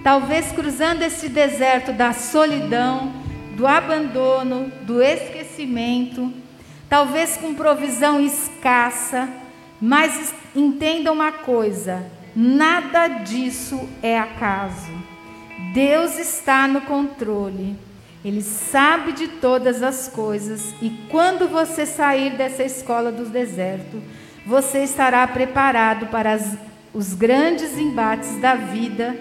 Talvez 0.03 0.51
cruzando 0.51 1.01
esse 1.01 1.27
deserto 1.27 1.91
da 1.91 2.13
solidão, 2.13 3.11
do 3.57 3.65
abandono, 3.65 4.71
do 4.83 5.01
esquecimento, 5.01 6.31
talvez 6.87 7.35
com 7.35 7.55
provisão 7.55 8.21
escassa, 8.21 9.27
mas 9.81 10.35
entenda 10.55 11.11
uma 11.11 11.31
coisa: 11.31 12.05
nada 12.35 13.07
disso 13.07 13.89
é 14.03 14.19
acaso. 14.19 15.02
Deus 15.73 16.19
está 16.19 16.67
no 16.67 16.81
controle. 16.81 17.75
Ele 18.23 18.41
sabe 18.41 19.11
de 19.11 19.27
todas 19.27 19.81
as 19.81 20.07
coisas 20.07 20.73
e 20.81 20.89
quando 21.09 21.47
você 21.47 21.85
sair 21.85 22.37
dessa 22.37 22.63
escola 22.63 23.11
do 23.11 23.25
deserto, 23.25 24.01
você 24.45 24.83
estará 24.83 25.27
preparado 25.27 26.07
para 26.07 26.31
as, 26.31 26.57
os 26.93 27.13
grandes 27.13 27.77
embates 27.77 28.37
da 28.39 28.55
vida 28.55 29.17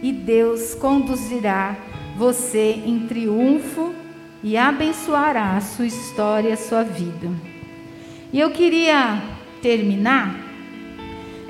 e 0.00 0.12
Deus 0.12 0.74
conduzirá 0.74 1.76
você 2.16 2.82
em 2.86 3.06
triunfo 3.06 3.92
e 4.42 4.56
abençoará 4.56 5.56
a 5.56 5.60
sua 5.60 5.86
história, 5.86 6.54
a 6.54 6.56
sua 6.56 6.84
vida. 6.84 7.28
E 8.32 8.40
eu 8.40 8.50
queria 8.50 9.20
terminar, 9.60 10.34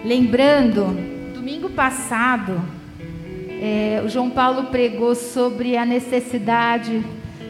lembrando, 0.05 0.87
domingo 1.33 1.71
passado, 1.71 2.61
é, 3.65 4.03
o 4.05 4.09
João 4.09 4.29
Paulo 4.29 4.65
pregou 4.65 5.15
sobre 5.15 5.77
a 5.77 5.87
necessidade 5.87 7.01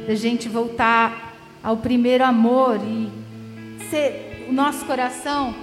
da 0.07 0.15
gente 0.15 0.47
voltar 0.47 1.35
ao 1.63 1.79
primeiro 1.79 2.23
amor 2.23 2.79
e 2.85 3.09
ser 3.89 4.47
o 4.47 4.53
nosso 4.53 4.85
coração 4.85 5.55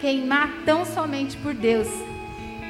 queimar 0.00 0.62
tão 0.64 0.86
somente 0.86 1.36
por 1.36 1.52
Deus. 1.52 1.86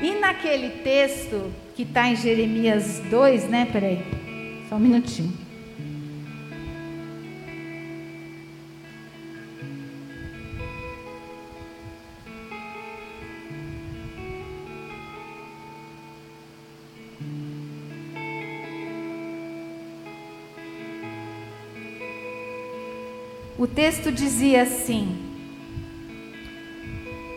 E 0.03 0.19
naquele 0.19 0.71
texto 0.83 1.53
que 1.77 1.85
está 1.85 2.09
em 2.09 2.17
Jeremias 2.17 3.01
2, 3.09 3.49
né? 3.49 3.69
Peraí, 3.71 4.05
só 4.69 4.75
um 4.75 4.81
minutinho. 4.81 5.33
Texto 23.75 24.13
dizia 24.13 24.63
assim: 24.63 25.17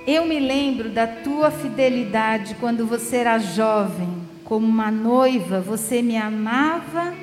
Eu 0.05 0.25
me 0.25 0.39
lembro 0.39 0.89
da 0.89 1.07
tua 1.07 1.51
fidelidade 1.51 2.55
quando 2.59 2.85
você 2.85 3.17
era 3.17 3.37
jovem, 3.39 4.09
como 4.43 4.65
uma 4.65 4.91
noiva, 4.91 5.59
você 5.59 6.01
me 6.01 6.17
amava 6.17 7.13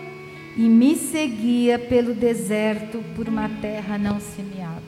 e 0.57 0.63
me 0.63 0.95
seguia 0.97 1.79
pelo 1.79 2.15
deserto 2.15 3.03
por 3.15 3.29
uma 3.29 3.49
terra 3.61 3.97
não 3.99 4.21
semeada. 4.21 4.81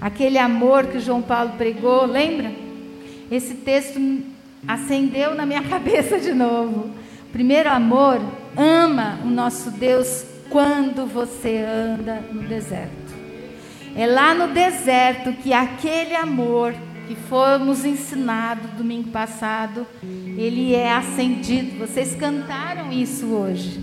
Aquele 0.00 0.38
amor 0.38 0.86
que 0.86 1.00
João 1.00 1.22
Paulo 1.22 1.54
pregou, 1.56 2.06
lembra? 2.06 2.52
Esse 3.30 3.54
texto 3.54 4.00
acendeu 4.66 5.34
na 5.34 5.44
minha 5.44 5.62
cabeça 5.68 6.18
de 6.18 6.32
novo. 6.32 6.90
Primeiro 7.32 7.68
amor 7.68 8.20
ama 8.56 9.18
o 9.24 9.28
nosso 9.28 9.70
Deus 9.72 10.24
quando 10.48 11.06
você 11.06 11.58
anda 11.58 12.22
no 12.32 12.42
deserto. 12.42 13.07
É 13.96 14.06
lá 14.06 14.34
no 14.34 14.48
deserto 14.48 15.32
que 15.32 15.52
aquele 15.52 16.14
amor 16.14 16.74
que 17.08 17.14
fomos 17.14 17.84
ensinados 17.84 18.70
domingo 18.72 19.10
passado, 19.10 19.86
ele 20.36 20.74
é 20.74 20.92
acendido. 20.92 21.78
Vocês 21.78 22.14
cantaram 22.14 22.92
isso 22.92 23.26
hoje. 23.26 23.80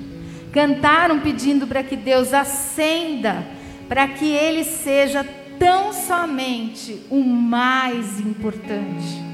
Cantaram 0.53 1.19
pedindo 1.19 1.65
para 1.65 1.83
que 1.83 1.95
Deus 1.95 2.33
acenda, 2.33 3.45
para 3.89 4.07
que 4.07 4.25
ele 4.25 4.63
seja 4.63 5.25
tão 5.57 5.91
somente 5.91 7.01
o 7.09 7.23
mais 7.23 8.19
importante. 8.19 9.25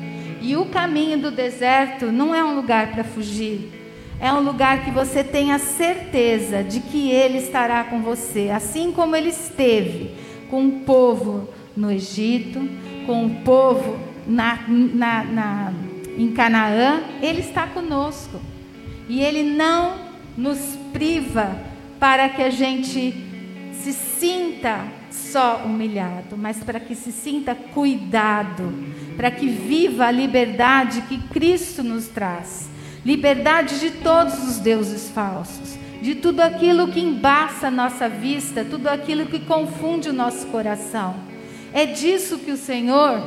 E 0.41 0.55
o 0.55 0.65
caminho 0.65 1.19
do 1.19 1.30
deserto 1.30 2.11
não 2.11 2.34
é 2.34 2.43
um 2.43 2.55
lugar 2.55 2.91
para 2.91 3.03
fugir. 3.03 3.82
É 4.19 4.32
um 4.32 4.41
lugar 4.41 4.86
que 4.86 4.91
você 4.91 5.24
tenha 5.24 5.59
certeza 5.59 6.63
de 6.63 6.80
que 6.80 7.09
Ele 7.09 7.39
estará 7.39 7.84
com 7.84 8.01
você, 8.01 8.49
assim 8.49 8.91
como 8.91 9.15
Ele 9.15 9.30
esteve 9.30 10.11
com 10.52 10.68
o 10.68 10.72
povo 10.82 11.49
no 11.76 11.89
Egito, 11.89 12.60
com 13.08 13.26
o 13.26 13.36
povo 13.38 13.97
na, 14.28 14.60
na, 14.68 15.24
na, 15.24 15.74
em 16.18 16.32
Canaã, 16.32 17.02
Ele 17.22 17.39
está 17.39 17.66
conosco. 17.66 18.39
E 19.10 19.22
Ele 19.22 19.41
não 19.41 19.95
nos 20.38 20.78
priva 20.93 21.58
para 21.99 22.30
que 22.30 22.43
a 22.43 22.49
gente 22.49 23.16
se 23.74 23.93
sinta 23.93 24.86
só 25.10 25.64
humilhado, 25.66 26.38
mas 26.38 26.64
para 26.64 26.80
que 26.80 26.93
se 26.93 27.12
sinta 27.12 27.56
cuidado, 27.56 28.74
para 29.16 29.32
que 29.32 29.47
viva 29.47 30.06
a 30.06 30.12
liberdade 30.12 31.02
que 31.04 31.18
Cristo 31.30 31.82
nos 31.82 32.08
traz 32.08 32.70
liberdade 33.04 33.80
de 33.80 33.91
todos 33.91 34.47
os 34.47 34.60
deuses 34.60 35.10
falsos 35.10 35.70
de 36.02 36.16
tudo 36.16 36.39
aquilo 36.41 36.88
que 36.88 36.99
embaça 36.99 37.68
a 37.68 37.72
nossa 37.72 38.10
vista, 38.10 38.66
tudo 38.66 38.88
aquilo 38.88 39.28
que 39.28 39.39
confunde 39.39 40.10
o 40.10 40.14
nosso 40.14 40.47
coração. 40.47 41.16
É 41.72 41.86
disso 41.86 42.39
que 42.39 42.52
o 42.52 42.58
Senhor 42.58 43.22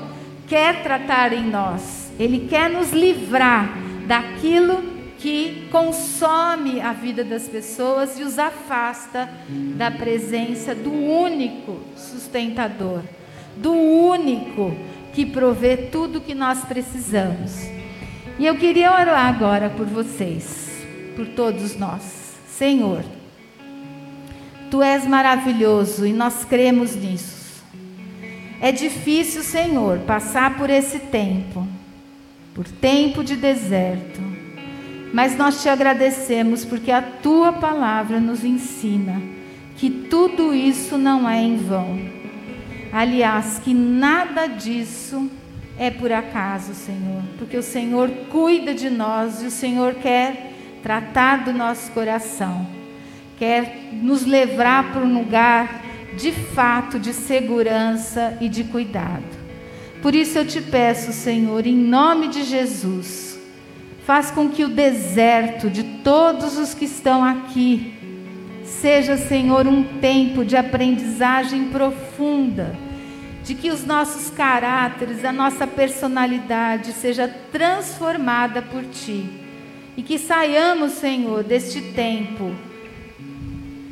quer 0.49 0.83
tratar 0.83 1.33
em 1.33 1.45
nós. 1.45 2.13
Ele 2.19 2.47
quer 2.49 2.69
nos 2.69 2.93
livrar 2.93 3.79
daquilo 4.07 4.93
que 5.19 5.69
consome 5.71 6.81
a 6.81 6.93
vida 6.93 7.25
das 7.25 7.49
pessoas 7.49 8.19
e 8.19 8.23
os 8.23 8.39
afasta 8.39 9.31
da 9.77 9.91
presença 9.91 10.75
do 10.75 10.93
único 10.93 11.81
sustentador, 11.97 13.03
do 13.57 13.73
único 13.73 14.77
que 15.15 15.25
provê 15.25 15.77
tudo 15.77 16.21
que 16.21 16.35
nós 16.35 16.65
precisamos. 16.65 17.53
E 18.39 18.45
eu 18.45 18.57
queria 18.57 18.91
orar 18.91 19.33
agora 19.33 19.71
por 19.71 19.87
vocês, 19.87 20.85
por 21.17 21.27
todos 21.29 21.77
nós. 21.77 22.24
Senhor, 22.57 23.05
Tu 24.71 24.83
és 24.83 25.07
maravilhoso 25.07 26.07
e 26.07 26.13
nós 26.13 26.45
cremos 26.45 26.97
nisso. 26.97 27.63
É 28.61 28.73
difícil, 28.73 29.43
Senhor, 29.43 30.01
passar 30.01 30.57
por 30.57 30.71
esse 30.71 30.99
tempo, 30.99 31.67
por 32.55 32.67
tempo 32.67 33.23
de 33.23 33.37
deserto, 33.37 34.21
mas 35.13 35.37
nós 35.37 35.63
te 35.63 35.69
agradecemos 35.69 36.65
porque 36.65 36.91
a 36.91 37.03
Tua 37.03 37.53
palavra 37.53 38.21
nos 38.21 38.45
ensina 38.45 39.21
que 39.77 39.91
tudo 39.91 40.55
isso 40.55 40.97
não 40.97 41.29
é 41.29 41.41
em 41.43 41.57
vão. 41.57 41.99
Aliás, 42.93 43.59
que 43.59 43.75
nada 43.75 44.47
disso 44.47 45.31
é 45.79 45.91
por 45.91 46.11
acaso, 46.13 46.75
Senhor, 46.75 47.23
porque 47.37 47.57
o 47.57 47.63
Senhor 47.63 48.09
cuida 48.31 48.73
de 48.75 48.91
nós 48.91 49.43
e 49.43 49.47
o 49.47 49.51
Senhor 49.51 49.95
quer 49.95 50.54
tratar 50.85 51.45
do 51.47 51.53
nosso 51.55 51.91
coração, 51.93 52.67
quer 53.39 53.89
nos 53.91 54.27
levar 54.27 54.93
para 54.93 55.01
um 55.01 55.15
lugar 55.15 55.83
de 56.15 56.31
fato 56.31 56.99
de 56.99 57.15
segurança 57.15 58.37
e 58.39 58.51
de 58.51 58.65
cuidado. 58.65 59.25
Por 60.03 60.15
isso 60.15 60.37
eu 60.37 60.47
te 60.47 60.61
peço, 60.61 61.11
Senhor, 61.11 61.67
em 61.67 61.75
nome 61.75 62.29
de 62.29 62.43
Jesus, 62.43 63.41
faz 64.05 64.31
com 64.31 64.51
que 64.51 64.63
o 64.63 64.69
deserto 64.69 65.71
de 65.71 65.83
todos 66.05 66.59
os 66.59 66.75
que 66.75 66.85
estão 66.85 67.25
aqui 67.25 67.95
seja, 68.63 69.17
Senhor, 69.17 69.67
um 69.67 69.83
tempo 70.01 70.45
de 70.45 70.55
aprendizagem 70.55 71.71
profunda, 71.71 72.77
de 73.43 73.55
que 73.55 73.71
os 73.71 73.87
nossos 73.87 74.29
caráteres, 74.29 75.25
a 75.25 75.33
nossa 75.33 75.67
personalidade 75.67 76.93
seja 76.93 77.27
transformada 77.51 78.61
por 78.61 78.85
Ti. 78.85 79.44
E 79.97 80.03
que 80.03 80.19
saiamos, 80.19 80.93
Senhor, 80.93 81.45
deste 81.45 81.81
tempo 81.93 82.55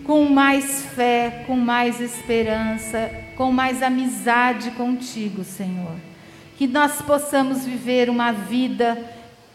com 0.05 0.25
mais 0.25 0.85
fé, 0.87 1.45
com 1.47 1.57
mais 1.57 2.01
esperança, 2.01 3.11
com 3.37 3.53
mais 3.53 3.83
amizade 3.83 4.73
contigo, 4.73 5.45
Senhor. 5.45 5.95
Que 6.57 6.67
nós 6.67 7.01
possamos 7.01 7.65
viver 7.65 8.11
uma 8.11 8.33
vida 8.33 8.99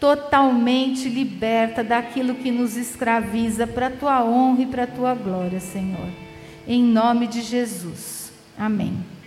totalmente 0.00 1.08
liberta 1.08 1.82
daquilo 1.82 2.34
que 2.34 2.50
nos 2.50 2.76
escraviza 2.76 3.66
para 3.66 3.88
a 3.88 3.90
tua 3.90 4.24
honra 4.24 4.62
e 4.62 4.66
para 4.66 4.84
a 4.84 4.86
tua 4.86 5.14
glória, 5.14 5.60
Senhor. 5.60 6.08
Em 6.66 6.82
nome 6.82 7.26
de 7.26 7.42
Jesus. 7.42 8.32
Amém. 8.56 9.17